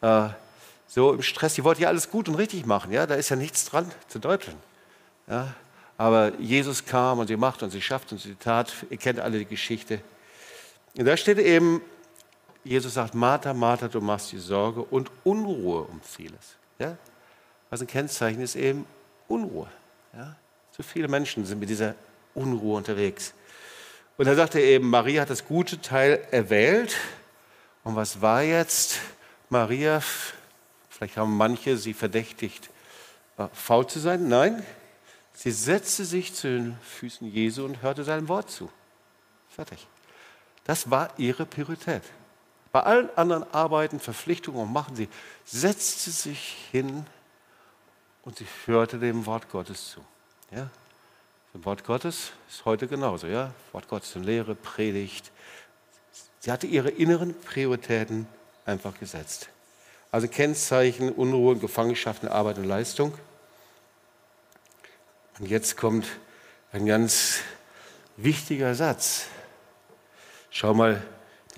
[0.00, 0.28] Äh,
[0.86, 1.54] so im Stress.
[1.54, 2.92] Die wollte ja alles gut und richtig machen.
[2.92, 3.06] Ja?
[3.06, 4.56] Da ist ja nichts dran zu deuteln.
[5.28, 5.54] Ja?
[5.96, 8.72] Aber Jesus kam und sie macht und sie schafft und sie tat.
[8.90, 10.00] Ihr kennt alle die Geschichte.
[10.96, 11.82] Und da steht eben,
[12.68, 16.56] Jesus sagt, Martha, Martha, du machst die Sorge und Unruhe um vieles.
[16.78, 16.96] Ja?
[17.70, 18.86] Was ein Kennzeichen ist eben
[19.26, 19.68] Unruhe.
[20.14, 20.36] Ja?
[20.72, 21.94] Zu viele Menschen sind mit dieser
[22.34, 23.34] Unruhe unterwegs.
[24.16, 26.96] Und da sagt er eben, Maria hat das gute Teil erwählt.
[27.84, 28.98] Und was war jetzt?
[29.48, 30.02] Maria
[30.98, 32.70] Vielleicht haben manche sie verdächtigt,
[33.36, 34.28] äh, faul zu sein.
[34.28, 34.64] Nein,
[35.32, 38.68] sie setzte sich zu den Füßen Jesu und hörte seinem Wort zu.
[39.48, 39.86] Fertig.
[40.64, 42.02] Das war ihre Priorität.
[42.72, 45.08] Bei allen anderen Arbeiten, Verpflichtungen und Machen sie,
[45.44, 47.06] setzte sich hin
[48.22, 50.04] und sie hörte dem Wort Gottes zu.
[50.50, 50.68] Ja?
[51.52, 53.26] Das Wort Gottes ist heute genauso.
[53.26, 53.52] Ja?
[53.72, 55.32] Wort Gottes in Lehre, Predigt.
[56.40, 58.26] Sie hatte ihre inneren Prioritäten
[58.66, 59.48] einfach gesetzt.
[60.10, 63.14] Also Kennzeichen, Unruhe, Gefangenschaft in Arbeit und Leistung.
[65.38, 66.06] Und jetzt kommt
[66.72, 67.40] ein ganz
[68.16, 69.26] wichtiger Satz.
[70.50, 71.02] Schau mal,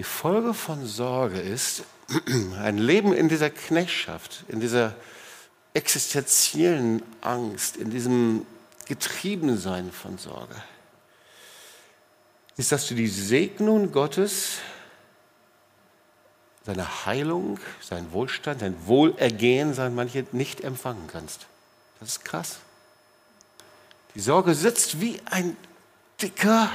[0.01, 1.83] die Folge von Sorge ist
[2.59, 4.95] ein Leben in dieser Knechtschaft, in dieser
[5.75, 8.47] existenziellen Angst, in diesem
[8.87, 10.55] Getriebensein von Sorge.
[12.57, 14.61] Ist, dass du die Segnung Gottes
[16.65, 21.45] seine Heilung, sein Wohlstand, sein Wohlergehen, sagen manche, nicht empfangen kannst.
[21.99, 22.61] Das ist krass.
[24.15, 25.59] Die Sorge sitzt wie ein
[26.23, 26.71] dicker,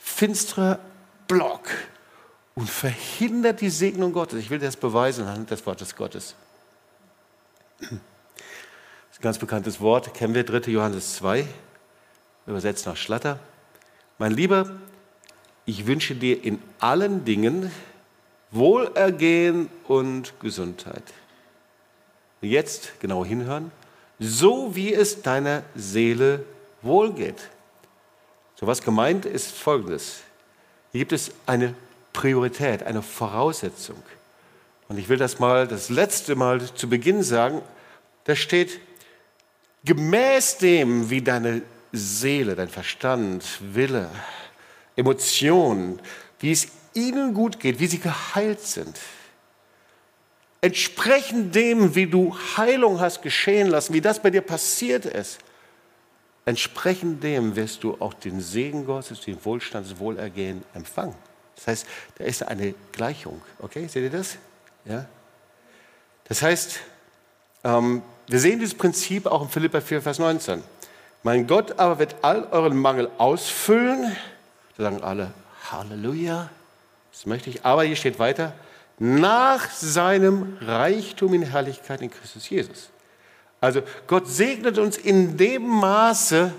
[0.00, 0.80] finsterer
[1.28, 1.68] Block
[2.54, 4.38] und verhindert die Segnung Gottes.
[4.40, 6.34] Ich will das beweisen anhand des Wortes Gottes.
[7.80, 10.70] Das ist ein ganz bekanntes Wort, kennen wir 3.
[10.70, 11.46] Johannes 2,
[12.46, 13.38] übersetzt nach Schlatter.
[14.18, 14.70] Mein Lieber,
[15.64, 17.70] ich wünsche dir in allen Dingen,
[18.50, 21.04] Wohlergehen und Gesundheit.
[22.42, 23.72] Jetzt genau hinhören,
[24.18, 26.44] so wie es deiner Seele
[26.82, 27.48] wohlgeht.
[28.56, 30.20] So was gemeint ist folgendes.
[30.90, 31.74] Hier gibt es eine
[32.12, 34.02] Priorität, eine Voraussetzung.
[34.88, 37.62] Und ich will das mal das letzte Mal zu Beginn sagen.
[38.24, 38.80] Da steht,
[39.84, 44.10] gemäß dem, wie deine Seele, dein Verstand, Wille,
[44.96, 46.00] Emotionen,
[46.40, 48.98] wie es ihnen gut geht, wie sie geheilt sind,
[50.60, 55.38] entsprechend dem, wie du Heilung hast geschehen lassen, wie das bei dir passiert ist,
[56.44, 61.14] entsprechend dem wirst du auch den Segen Gottes, den Wohlstand, das Wohlergehen empfangen.
[61.56, 61.86] Das heißt,
[62.18, 63.40] da ist eine Gleichung.
[63.58, 64.36] Okay, seht ihr das?
[64.84, 65.06] Ja?
[66.24, 66.80] Das heißt,
[67.64, 70.62] ähm, wir sehen dieses Prinzip auch in Philippa 4, Vers 19.
[71.22, 74.16] Mein Gott aber wird all euren Mangel ausfüllen.
[74.76, 75.32] Da sagen alle,
[75.70, 76.50] Halleluja.
[77.12, 77.64] Das möchte ich.
[77.64, 78.54] Aber hier steht weiter,
[78.98, 82.90] nach seinem Reichtum in Herrlichkeit in Christus Jesus.
[83.60, 86.52] Also Gott segnet uns in dem Maße,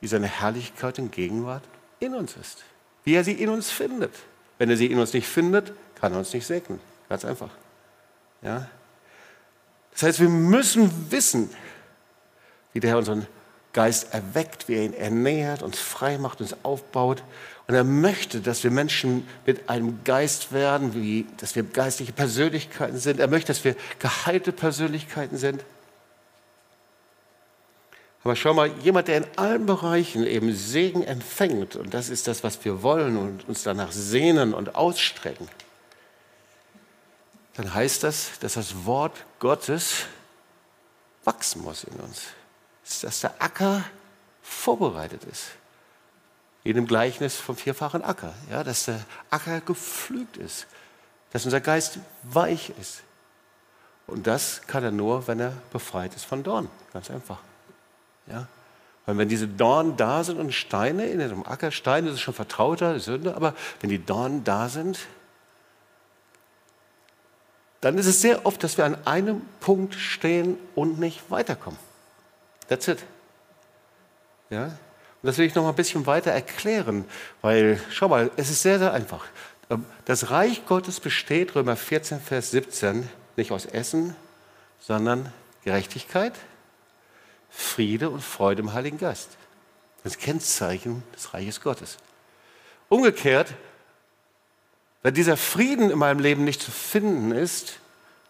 [0.00, 1.62] wie seine Herrlichkeit und Gegenwart
[2.00, 2.64] in uns ist.
[3.06, 4.12] Wie er sie in uns findet.
[4.58, 6.80] Wenn er sie in uns nicht findet, kann er uns nicht segnen.
[7.08, 7.50] Ganz einfach.
[8.42, 8.68] Ja?
[9.92, 11.48] Das heißt, wir müssen wissen,
[12.72, 13.26] wie der Herr unseren
[13.72, 17.22] Geist erweckt, wie er ihn ernährt, uns frei macht, uns aufbaut.
[17.68, 22.98] Und er möchte, dass wir Menschen mit einem Geist werden, wie, dass wir geistliche Persönlichkeiten
[22.98, 23.20] sind.
[23.20, 25.64] Er möchte, dass wir geheilte Persönlichkeiten sind.
[28.26, 32.42] Aber schau mal, jemand, der in allen Bereichen eben Segen empfängt, und das ist das,
[32.42, 35.48] was wir wollen und uns danach sehnen und ausstrecken,
[37.54, 40.06] dann heißt das, dass das Wort Gottes
[41.22, 42.22] wachsen muss in uns.
[43.00, 43.84] Dass der Acker
[44.42, 45.50] vorbereitet ist.
[46.64, 48.34] In dem Gleichnis vom vierfachen Acker.
[48.50, 50.66] Ja, dass der Acker gepflügt ist.
[51.30, 53.02] Dass unser Geist weich ist.
[54.08, 56.68] Und das kann er nur, wenn er befreit ist von Dorn.
[56.92, 57.38] Ganz einfach.
[58.26, 58.46] Ja?
[59.06, 62.98] Weil wenn diese Dornen da sind und Steine in einem Acker, Steine ist schon vertrauter
[62.98, 64.98] Sünde, aber wenn die Dornen da sind,
[67.80, 71.78] dann ist es sehr oft, dass wir an einem Punkt stehen und nicht weiterkommen.
[72.68, 72.98] That's it.
[74.50, 74.64] Ja?
[74.64, 74.76] Und
[75.22, 77.04] das will ich noch mal ein bisschen weiter erklären,
[77.42, 79.24] weil, schau mal, es ist sehr, sehr einfach.
[80.04, 84.16] Das Reich Gottes besteht, Römer 14, Vers 17, nicht aus Essen,
[84.80, 85.32] sondern
[85.64, 86.32] Gerechtigkeit,
[87.56, 89.30] Friede und Freude im Heiligen Geist.
[90.04, 91.96] Das Kennzeichen des Reiches Gottes.
[92.90, 93.54] Umgekehrt,
[95.02, 97.78] wenn dieser Frieden in meinem Leben nicht zu finden ist,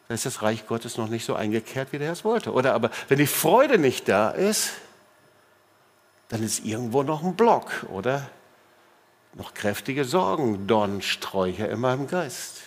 [0.07, 2.53] dann ist das Reich Gottes noch nicht so eingekehrt, wie der es wollte.
[2.53, 4.71] Oder aber wenn die Freude nicht da ist,
[6.29, 8.31] dann ist irgendwo noch ein Block oder
[9.35, 12.63] noch kräftige Sorgen, Dornsträucher in meinem Geist.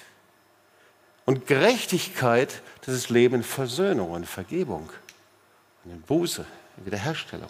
[1.25, 4.89] Und Gerechtigkeit, das ist Leben in Versöhnung und Vergebung
[5.85, 6.45] in Buße,
[6.77, 7.49] in Wiederherstellung.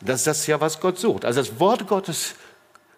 [0.00, 1.24] Das ist das ja, was Gott sucht.
[1.24, 2.34] Also das Wort Gottes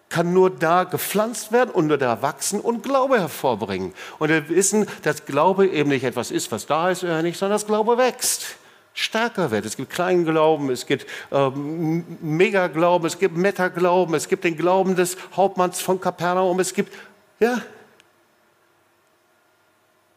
[0.09, 3.93] kann nur da gepflanzt werden und nur da wachsen und Glaube hervorbringen.
[4.19, 7.55] Und wir wissen, dass Glaube eben nicht etwas ist, was da ist oder nicht, sondern
[7.55, 8.55] dass Glaube wächst,
[8.93, 9.65] stärker wird.
[9.65, 14.95] Es gibt kleinen Glauben, es gibt ähm, Megaglauben, es gibt Metaglauben, es gibt den Glauben
[14.95, 16.93] des Hauptmanns von Kapernaum, es gibt,
[17.39, 17.61] ja.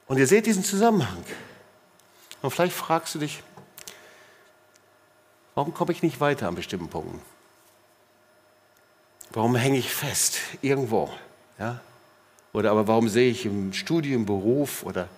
[0.07, 1.24] Und ihr seht diesen Zusammenhang.
[2.43, 3.43] Und vielleicht fragst du dich,
[5.55, 7.20] warum komme ich nicht weiter an bestimmten Punkten?
[9.30, 11.11] Warum hänge ich fest irgendwo?
[11.59, 11.80] Ja?
[12.53, 15.09] Oder aber warum sehe ich im Studium, Beruf oder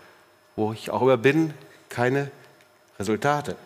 [0.57, 1.55] wo ich auch immer bin,
[1.89, 2.31] keine
[2.99, 3.57] Resultate?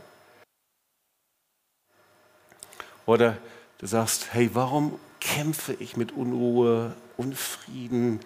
[3.06, 3.36] Oder
[3.78, 8.20] du sagst, hey, warum kämpfe ich mit Unruhe, Unfrieden?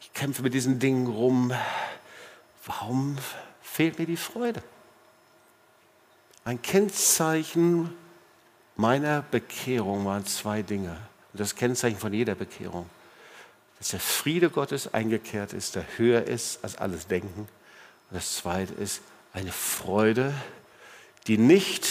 [0.00, 1.52] Ich kämpfe mit diesen Dingen rum.
[2.66, 3.16] Warum
[3.78, 4.60] fehlt mir die Freude?
[6.44, 7.94] Ein Kennzeichen
[8.74, 10.96] meiner Bekehrung waren zwei Dinge.
[11.32, 12.90] Das Kennzeichen von jeder Bekehrung.
[13.78, 17.42] Dass der Friede Gottes eingekehrt ist, der höher ist als alles Denken.
[17.42, 17.48] Und
[18.10, 19.00] das zweite ist
[19.32, 20.34] eine Freude,
[21.28, 21.86] die nicht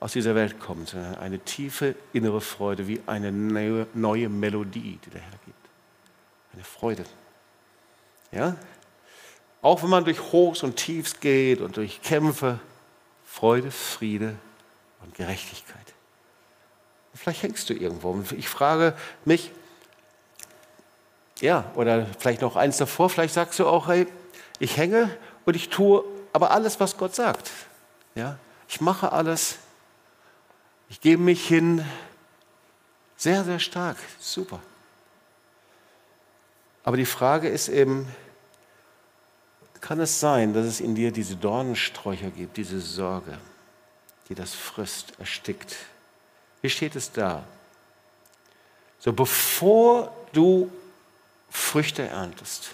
[0.00, 5.20] aus dieser Welt kommt, sondern eine tiefe innere Freude, wie eine neue Melodie, die der
[5.20, 5.68] Herr gibt.
[6.52, 7.04] Eine Freude.
[8.32, 8.56] Ja?
[9.66, 12.60] Auch wenn man durch Hochs und Tiefs geht und durch Kämpfe,
[13.24, 14.36] Freude, Friede
[15.02, 15.92] und Gerechtigkeit.
[17.12, 18.10] Vielleicht hängst du irgendwo.
[18.12, 18.94] Und ich frage
[19.24, 19.50] mich,
[21.40, 24.06] ja, oder vielleicht noch eins davor, vielleicht sagst du auch, hey,
[24.60, 25.10] ich hänge
[25.46, 27.50] und ich tue aber alles, was Gott sagt.
[28.14, 28.38] Ja,
[28.68, 29.58] ich mache alles,
[30.88, 31.84] ich gebe mich hin,
[33.16, 34.60] sehr, sehr stark, super.
[36.84, 38.06] Aber die Frage ist eben,
[39.80, 43.38] kann es sein, dass es in dir diese Dornensträucher gibt, diese Sorge,
[44.28, 45.76] die das frisst, erstickt,
[46.62, 47.44] wie steht es da?
[48.98, 50.70] So, bevor du
[51.50, 52.70] Früchte erntest,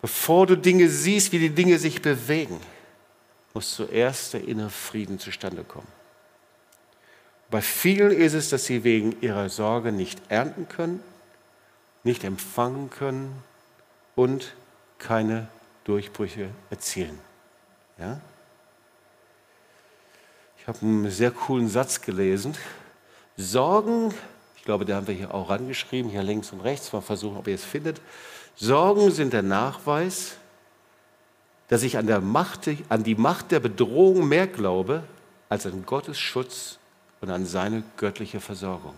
[0.00, 2.60] bevor du Dinge siehst, wie die Dinge sich bewegen,
[3.52, 5.86] muss zuerst der innere Frieden zustande kommen.
[7.50, 11.00] Bei vielen ist es, dass sie wegen ihrer Sorge nicht ernten können,
[12.02, 13.42] nicht empfangen können
[14.16, 14.54] und
[14.98, 15.48] keine
[15.84, 17.18] Durchbrüche erzielen.
[17.98, 18.20] Ja?
[20.58, 22.56] Ich habe einen sehr coolen Satz gelesen.
[23.36, 24.14] Sorgen,
[24.56, 27.46] ich glaube, da haben wir hier auch rangeschrieben, hier links und rechts, mal versuchen, ob
[27.48, 28.00] ihr es findet.
[28.56, 30.36] Sorgen sind der Nachweis,
[31.68, 35.02] dass ich an, der Macht, an die Macht der Bedrohung mehr glaube,
[35.48, 36.78] als an Gottes Schutz
[37.20, 38.94] und an seine göttliche Versorgung.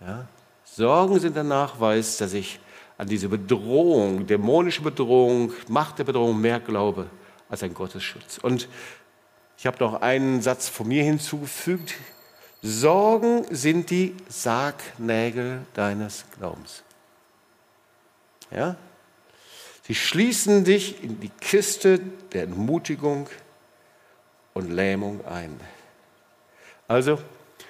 [0.00, 0.26] Ja?
[0.64, 2.60] Sorgen sind der Nachweis, dass ich
[2.98, 7.08] an diese Bedrohung, dämonische Bedrohung, Macht der Bedrohung mehr glaube
[7.48, 8.38] als ein Gottesschutz.
[8.38, 8.68] Und
[9.56, 11.94] ich habe noch einen Satz von mir hinzugefügt.
[12.60, 16.82] Sorgen sind die Sargnägel deines Glaubens.
[18.50, 18.76] Ja?
[19.84, 22.00] Sie schließen dich in die Kiste
[22.32, 23.28] der Entmutigung
[24.54, 25.58] und Lähmung ein.
[26.88, 27.18] Also,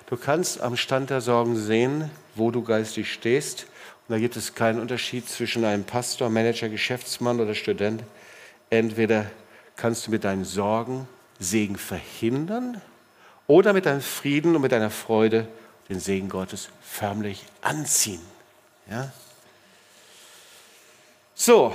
[0.07, 3.67] du kannst am Stand der Sorgen sehen, wo du geistig stehst.
[4.09, 8.03] Da gibt es keinen Unterschied zwischen einem Pastor, Manager, Geschäftsmann oder Student.
[8.71, 9.31] Entweder
[9.77, 11.07] kannst du mit deinen Sorgen
[11.39, 12.81] Segen verhindern
[13.47, 15.47] oder mit deinem Frieden und mit deiner Freude
[15.89, 18.21] den Segen Gottes förmlich anziehen.
[18.91, 19.13] Ja?
[21.35, 21.75] So,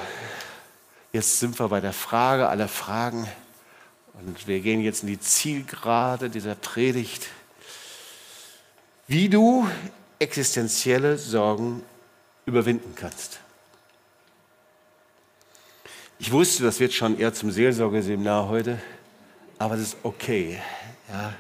[1.14, 3.28] jetzt sind wir bei der Frage aller Fragen
[4.20, 7.28] und wir gehen jetzt in die Zielgerade dieser Predigt.
[9.08, 9.68] Wie du
[10.20, 11.84] existenzielle Sorgen
[12.46, 13.39] überwinden kannst.
[16.20, 18.82] Ich wusste, das wird schon eher zum Seelsorgeseminar heute,
[19.58, 20.62] aber das ist okay,
[21.10, 21.34] ja,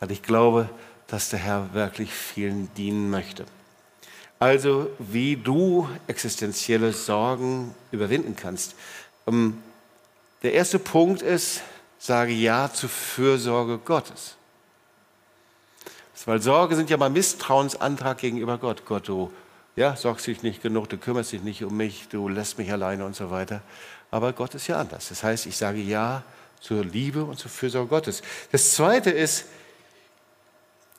[0.00, 0.68] weil ich glaube,
[1.06, 3.46] dass der Herr wirklich vielen dienen möchte.
[4.38, 8.76] Also, wie du existenzielle Sorgen überwinden kannst.
[9.26, 9.60] Ähm,
[10.42, 11.62] der erste Punkt ist,
[11.98, 14.36] sage Ja zur Fürsorge Gottes.
[16.24, 18.84] Weil Sorge sind ja mal Misstrauensantrag gegenüber Gott.
[18.84, 19.32] Gott, du
[19.78, 23.04] ja, sorgst dich nicht genug, du kümmerst dich nicht um mich, du lässt mich alleine
[23.04, 23.62] und so weiter.
[24.10, 25.08] Aber Gott ist ja anders.
[25.08, 26.24] Das heißt, ich sage Ja
[26.60, 28.22] zur Liebe und zur Fürsorge Gottes.
[28.50, 29.44] Das Zweite ist,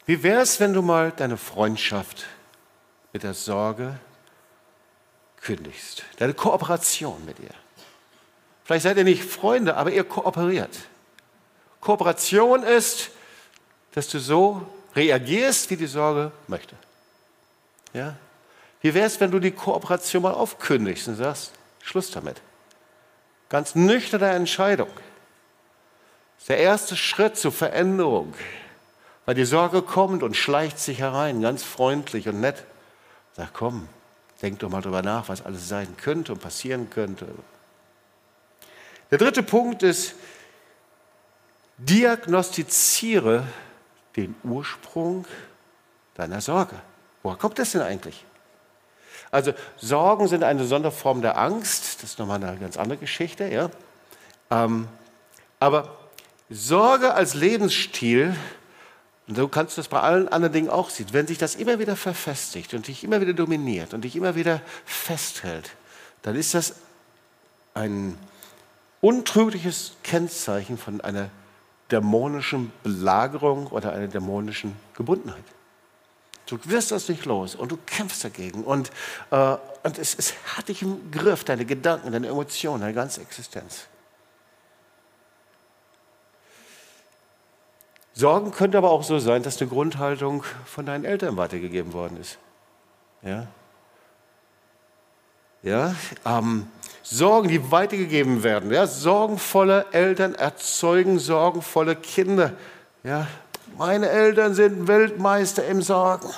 [0.06, 2.26] wie wäre es, wenn du mal deine Freundschaft
[3.12, 4.00] mit der Sorge
[5.42, 6.06] kündigst?
[6.16, 7.54] Deine Kooperation mit ihr.
[8.64, 10.78] Vielleicht seid ihr nicht Freunde, aber ihr kooperiert.
[11.82, 13.10] Kooperation ist,
[13.92, 14.66] dass du so
[14.96, 16.78] reagierst, wie die Sorge möchte.
[17.92, 18.16] Ja?
[18.82, 21.52] Wie wäre es, wenn du die Kooperation mal aufkündigst und sagst,
[21.82, 22.42] Schluss damit.
[23.50, 24.90] Ganz nüchterne Entscheidung.
[24.90, 28.34] Das ist der erste Schritt zur Veränderung.
[29.26, 32.64] Weil die Sorge kommt und schleicht sich herein, ganz freundlich und nett.
[33.36, 33.88] Sag, komm,
[34.42, 37.28] denk doch mal drüber nach, was alles sein könnte und passieren könnte.
[39.12, 40.16] Der dritte Punkt ist,
[41.78, 43.46] diagnostiziere
[44.16, 45.26] den Ursprung
[46.16, 46.76] deiner Sorge.
[47.24, 48.26] Woher kommt das denn eigentlich?
[49.32, 53.70] Also Sorgen sind eine Sonderform der Angst, das ist nochmal eine ganz andere Geschichte, ja.
[54.50, 54.88] Ähm,
[55.60, 55.98] aber
[56.50, 58.36] Sorge als Lebensstil,
[59.28, 61.96] und du kannst das bei allen anderen Dingen auch sehen, wenn sich das immer wieder
[61.96, 65.70] verfestigt und dich immer wieder dominiert und dich immer wieder festhält,
[66.24, 66.76] dann ist das
[67.76, 68.18] ein
[69.02, 71.30] untrügliches Kennzeichen von einer
[71.92, 75.44] dämonischen Belagerung oder einer dämonischen Gebundenheit.
[76.50, 78.92] Du wirst das nicht los und du kämpfst dagegen und,
[79.32, 83.88] äh, und es, es hat dich im Griff, deine Gedanken, deine Emotionen, deine ganze Existenz.
[88.14, 92.38] Sorgen könnte aber auch so sein, dass eine Grundhaltung von deinen Eltern weitergegeben worden ist.
[93.22, 93.48] Ja?
[95.62, 95.96] Ja?
[96.26, 96.68] Ähm,
[97.02, 98.72] Sorgen, die weitergegeben werden.
[98.72, 98.88] Ja?
[98.88, 102.54] Sorgenvolle Eltern erzeugen sorgenvolle Kinder.
[103.04, 103.28] Ja?
[103.80, 106.30] Meine Eltern sind Weltmeister im Sorgen.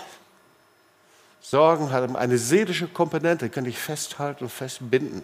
[1.42, 5.24] Sorgen haben eine seelische Komponente, kann dich festhalten und festbinden.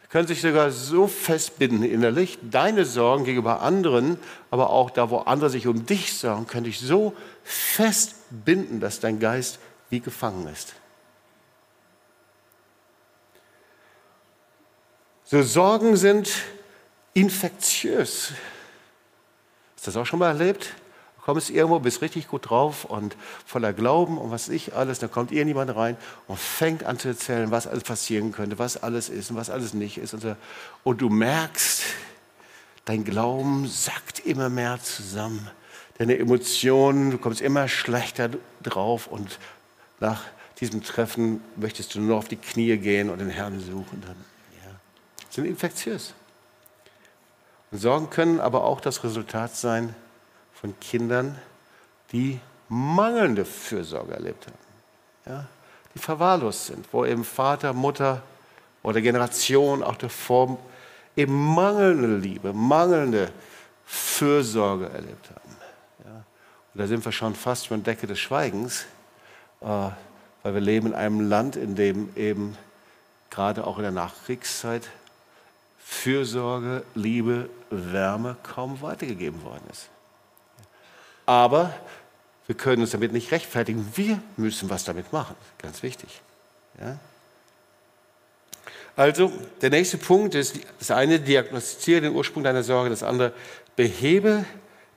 [0.00, 4.18] Sie können sich sogar so festbinden innerlich, deine Sorgen gegenüber anderen,
[4.50, 9.20] aber auch da, wo andere sich um dich sorgen, können dich so festbinden, dass dein
[9.20, 9.58] Geist
[9.90, 10.72] wie gefangen ist.
[15.24, 16.32] So Sorgen sind
[17.12, 18.32] infektiös.
[19.80, 20.74] Hast du das auch schon mal erlebt?
[21.16, 23.16] Du kommst irgendwo, bist richtig gut drauf und
[23.46, 24.98] voller Glauben und was ich alles.
[24.98, 25.96] Da kommt irgendjemand rein
[26.28, 29.72] und fängt an zu erzählen, was alles passieren könnte, was alles ist und was alles
[29.72, 30.12] nicht ist.
[30.12, 30.36] Und, so.
[30.84, 31.84] und du merkst,
[32.84, 35.48] dein Glauben sackt immer mehr zusammen.
[35.96, 38.28] Deine Emotionen, du kommst immer schlechter
[38.62, 39.38] drauf und
[39.98, 40.24] nach
[40.60, 44.02] diesem Treffen möchtest du nur auf die Knie gehen und den Herrn suchen.
[44.06, 44.16] Dann
[45.30, 46.12] sind infektiös.
[47.72, 49.94] Sorgen können aber auch das Resultat sein
[50.52, 51.38] von Kindern,
[52.12, 54.58] die mangelnde Fürsorge erlebt haben.
[55.26, 55.46] Ja?
[55.94, 58.22] Die verwahrlost sind, wo eben Vater, Mutter
[58.82, 60.58] oder Generation auch davor
[61.16, 63.30] eben mangelnde Liebe, mangelnde
[63.84, 65.56] Fürsorge erlebt haben.
[66.04, 66.24] Ja?
[66.74, 68.86] Und da sind wir schon fast von Decke des Schweigens,
[69.60, 69.66] äh,
[70.42, 72.56] weil wir leben in einem Land, in dem eben
[73.30, 74.88] gerade auch in der Nachkriegszeit
[75.78, 79.88] Fürsorge, Liebe, Wärme kaum weitergegeben worden ist.
[81.26, 81.72] Aber
[82.50, 83.92] Wir können uns damit nicht rechtfertigen.
[83.94, 85.36] Wir müssen was damit machen.
[85.58, 86.20] Ganz wichtig.
[86.80, 86.98] Ja?
[88.96, 93.32] Also, der nächste Punkt ist, das eine, diagnostiziere den Ursprung deiner Sorge, das andere,
[93.76, 94.44] behebe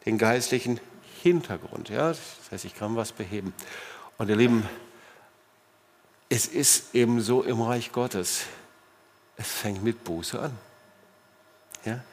[0.08, 0.80] den geistlichen
[1.22, 1.90] Hintergrund.
[1.90, 2.08] Ja?
[2.08, 2.20] Das
[2.50, 3.54] heißt, ich kann was beheben.
[4.18, 4.68] Und ihr Lieben,
[6.30, 8.46] es ist eben so im Reich Gottes,
[9.38, 10.58] es fängt mit Buße an.
[11.86, 12.04] Ja?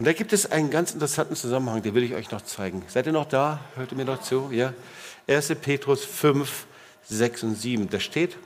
[0.00, 2.82] Und da gibt es einen ganz interessanten Zusammenhang, den will ich euch noch zeigen.
[2.88, 3.60] Seid ihr noch da?
[3.74, 4.48] Hört ihr mir noch zu?
[4.50, 4.72] Ja?
[5.28, 5.54] 1.
[5.60, 6.64] Petrus 5,
[7.04, 7.90] 6 und 7.
[7.90, 8.38] Da steht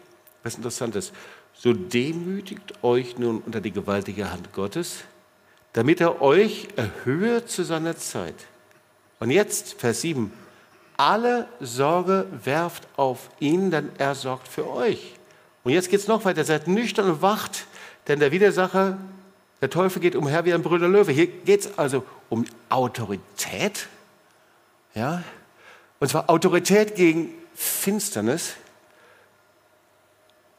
[0.42, 1.12] was Interessantes.
[1.52, 5.05] So demütigt euch nun unter die gewaltige Hand Gottes,
[5.74, 8.34] damit er euch erhöhe zu seiner Zeit.
[9.20, 10.32] Und jetzt, Vers 7.
[10.96, 15.14] Alle Sorge werft auf ihn, denn er sorgt für euch.
[15.62, 16.42] Und jetzt geht es noch weiter.
[16.42, 17.66] Seid nüchtern und wacht,
[18.09, 18.98] denn der Widersacher
[19.64, 21.10] der Teufel geht umher wie ein Brüder Löwe.
[21.10, 23.88] Hier geht es also um Autorität.
[24.94, 25.22] Ja?
[26.00, 28.56] Und zwar Autorität gegen Finsternis.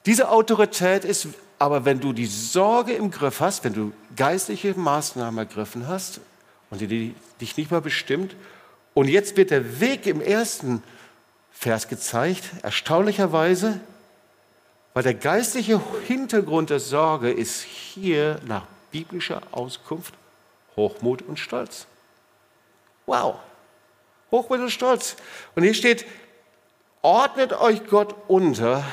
[0.08, 1.28] Diese Autorität ist
[1.60, 6.20] aber, wenn du die Sorge im Griff hast, wenn du geistliche Maßnahmen ergriffen hast
[6.72, 8.36] und die, dich nicht mehr bestimmt,
[8.96, 10.82] und jetzt wird der Weg im ersten
[11.52, 13.80] Vers gezeigt, erstaunlicherweise,
[14.96, 18.66] weil der geistliche Hintergrund der Sorge ist hier nach
[18.96, 20.14] biblischer Auskunft
[20.78, 21.86] Hochmut und Stolz.
[23.06, 23.36] Wow.
[24.32, 25.18] Hochmut und Stolz.
[25.54, 26.06] Und hier steht,
[27.02, 28.86] ordnet euch Gott unter.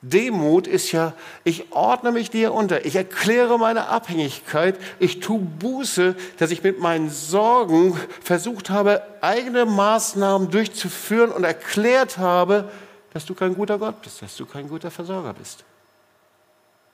[0.00, 6.14] Demut ist ja, ich ordne mich dir unter, ich erkläre meine Abhängigkeit, ich tue Buße,
[6.38, 12.70] dass ich mit meinen Sorgen versucht habe, eigene Maßnahmen durchzuführen und erklärt habe,
[13.12, 15.64] dass du kein guter Gott bist, dass du kein guter Versorger bist.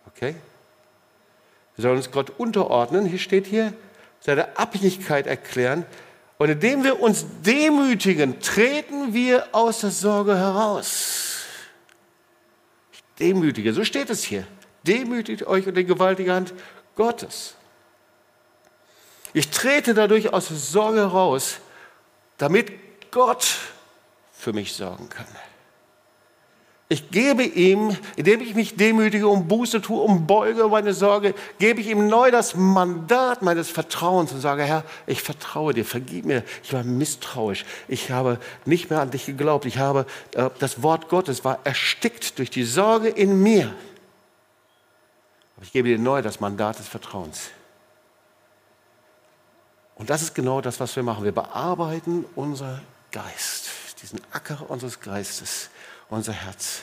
[0.07, 0.34] Okay?
[1.79, 3.07] Wir sollen uns Gott unterordnen.
[3.07, 3.72] Hier steht hier,
[4.18, 5.87] seine Abhängigkeit erklären.
[6.37, 11.45] Und indem wir uns demütigen, treten wir aus der Sorge heraus.
[13.20, 14.45] Demütige, so steht es hier.
[14.83, 16.53] Demütigt euch unter die gewaltige Hand
[16.97, 17.55] Gottes.
[19.33, 21.61] Ich trete dadurch aus der Sorge heraus,
[22.39, 22.72] damit
[23.12, 23.57] Gott
[24.33, 25.26] für mich sorgen kann.
[26.91, 31.82] Ich gebe ihm, indem ich mich demütige, um Buße tue, um beuge meine Sorge, gebe
[31.82, 36.43] ich ihm neu das Mandat meines Vertrauens und sage, Herr, ich vertraue dir, vergib mir,
[36.62, 41.11] ich war misstrauisch, ich habe nicht mehr an dich geglaubt, ich habe, äh, das Wort
[41.11, 43.74] Gottes war erstickt durch die Sorge in mir.
[45.57, 47.51] Aber ich gebe dir neu das Mandat des Vertrauens.
[49.95, 51.24] Und das ist genau das, was wir machen.
[51.24, 52.80] Wir bearbeiten unser
[53.11, 53.68] Geist,
[54.01, 55.68] diesen Acker unseres Geistes
[56.11, 56.82] unser Herz.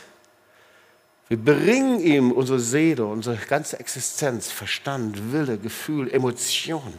[1.27, 6.93] Wir bringen ihm unsere Seele, unsere ganze Existenz, Verstand, Wille, Gefühl, Emotion.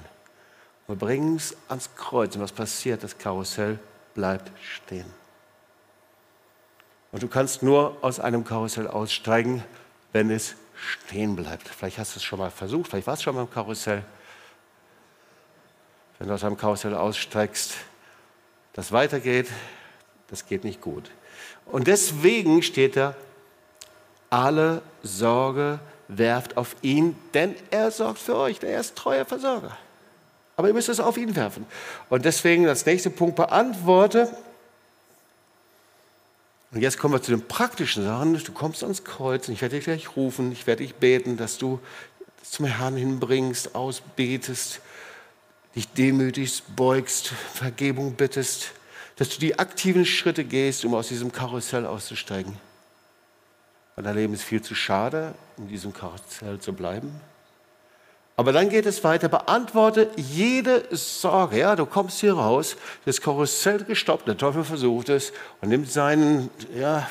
[0.88, 3.02] Wir bringen es ans Kreuz und was passiert?
[3.02, 3.78] Das Karussell
[4.14, 5.06] bleibt stehen.
[7.12, 9.62] Und du kannst nur aus einem Karussell aussteigen,
[10.12, 11.68] wenn es stehen bleibt.
[11.68, 14.02] Vielleicht hast du es schon mal versucht, vielleicht warst du schon mal im Karussell.
[16.18, 17.74] Wenn du aus einem Karussell aussteigst,
[18.72, 19.48] das weitergeht,
[20.28, 21.10] das geht nicht gut.
[21.66, 23.14] Und deswegen steht da,
[24.30, 29.76] alle Sorge werft auf ihn, denn er sorgt für euch, er ist treuer Versorger.
[30.56, 31.66] Aber ihr müsst es auf ihn werfen.
[32.08, 34.34] Und deswegen das nächste Punkt beantworte.
[36.72, 38.34] Und jetzt kommen wir zu den praktischen Sachen.
[38.42, 41.58] Du kommst ans Kreuz und ich werde dich gleich rufen, ich werde dich beten, dass
[41.58, 41.80] du
[42.42, 44.80] zum Herrn hinbringst, ausbetest,
[45.74, 48.72] dich demütigst, beugst, Vergebung bittest
[49.16, 52.56] dass du die aktiven Schritte gehst, um aus diesem Karussell auszusteigen.
[53.94, 57.18] Weil dein Leben ist viel zu schade, um in diesem Karussell zu bleiben.
[58.36, 59.28] Aber dann geht es weiter.
[59.28, 61.58] Beantworte jede Sorge.
[61.58, 66.50] Ja, du kommst hier raus, das Karussell gestoppt, der Teufel versucht es und nimmt seinen,
[66.74, 67.08] ja,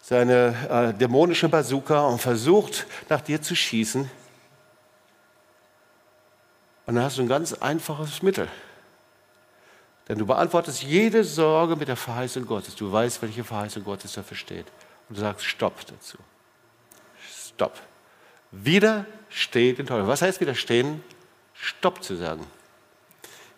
[0.00, 4.08] seine äh, dämonische Bazooka und versucht, nach dir zu schießen.
[6.86, 8.48] Und dann hast du ein ganz einfaches Mittel.
[10.08, 12.74] Denn du beantwortest jede Sorge mit der Verheißung Gottes.
[12.74, 14.66] Du weißt, welche Verheißung Gottes dafür steht.
[15.08, 16.16] Und du sagst Stopp dazu.
[17.48, 17.78] Stopp.
[18.50, 20.08] Widersteht den Teufel.
[20.08, 21.02] Was heißt widerstehen?
[21.52, 22.46] Stopp zu sagen.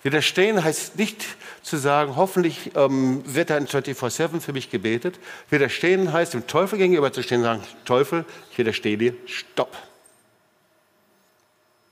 [0.02, 1.26] Widerstehen heißt nicht
[1.62, 5.18] zu sagen, hoffentlich ähm, wird in 24-7 für mich gebetet.
[5.50, 9.76] Widerstehen heißt, dem Teufel gegenüber zu stehen und sagen, Teufel, ich widerstehe dir, stopp.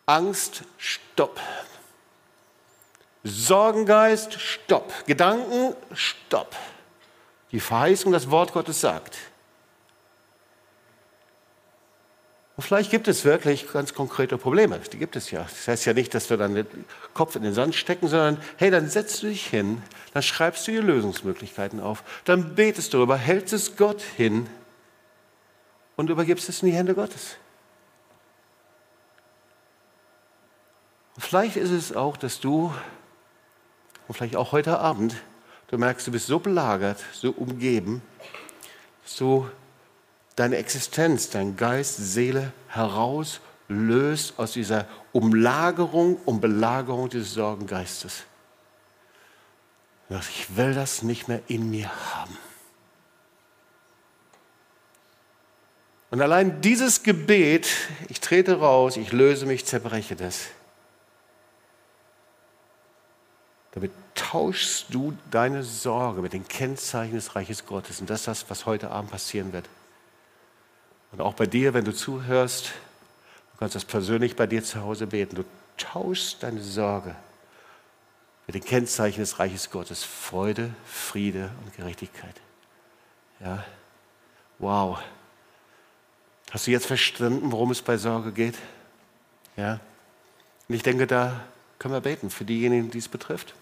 [0.07, 1.39] Angst, stopp.
[3.25, 4.93] Sorgengeist, stopp.
[5.07, 6.55] Gedanken, stopp.
[7.53, 9.17] Die Verheißung, das Wort Gottes sagt.
[12.59, 14.81] Und vielleicht gibt es wirklich ganz konkrete Probleme.
[14.93, 15.43] Die gibt es ja.
[15.43, 16.67] Das heißt ja nicht, dass wir dann den
[17.15, 19.81] Kopf in den Sand stecken, sondern hey, dann setzt du dich hin,
[20.13, 24.49] dann schreibst du die Lösungsmöglichkeiten auf, dann betest du darüber, hältst es Gott hin
[25.95, 27.37] und übergibst es in die Hände Gottes.
[31.15, 32.75] Und vielleicht ist es auch, dass du,
[34.09, 35.15] und vielleicht auch heute Abend,
[35.69, 38.03] du merkst, du bist so belagert, so umgeben,
[39.19, 39.49] du
[40.35, 48.25] deine Existenz, dein Geist, Seele herauslöst aus dieser Umlagerung und Belagerung dieses Sorgengeistes.
[50.11, 52.39] Ich will das nicht mehr in mir haben.
[56.11, 57.69] Und allein dieses Gebet,
[58.09, 60.47] ich trete raus, ich löse mich, zerbreche das.
[63.79, 68.01] Damit tauschst du deine Sorge mit den Kennzeichen des Reiches Gottes.
[68.01, 69.69] Und das ist das, was heute Abend passieren wird.
[71.13, 72.73] Und auch bei dir, wenn du zuhörst,
[73.53, 75.37] du kannst das persönlich bei dir zu Hause beten.
[75.37, 75.45] Du
[75.77, 77.15] tauschst deine Sorge
[78.49, 80.03] mit den Kennzeichen des Reiches Gottes.
[80.03, 82.35] Freude, Friede und Gerechtigkeit.
[83.39, 83.65] Ja,
[84.59, 84.99] wow.
[86.51, 88.59] Hast du jetzt verstanden, worum es bei Sorge geht?
[89.57, 89.79] Ja.
[90.69, 91.45] Und ich denke, da
[91.79, 93.55] können wir beten für diejenigen, die es betrifft.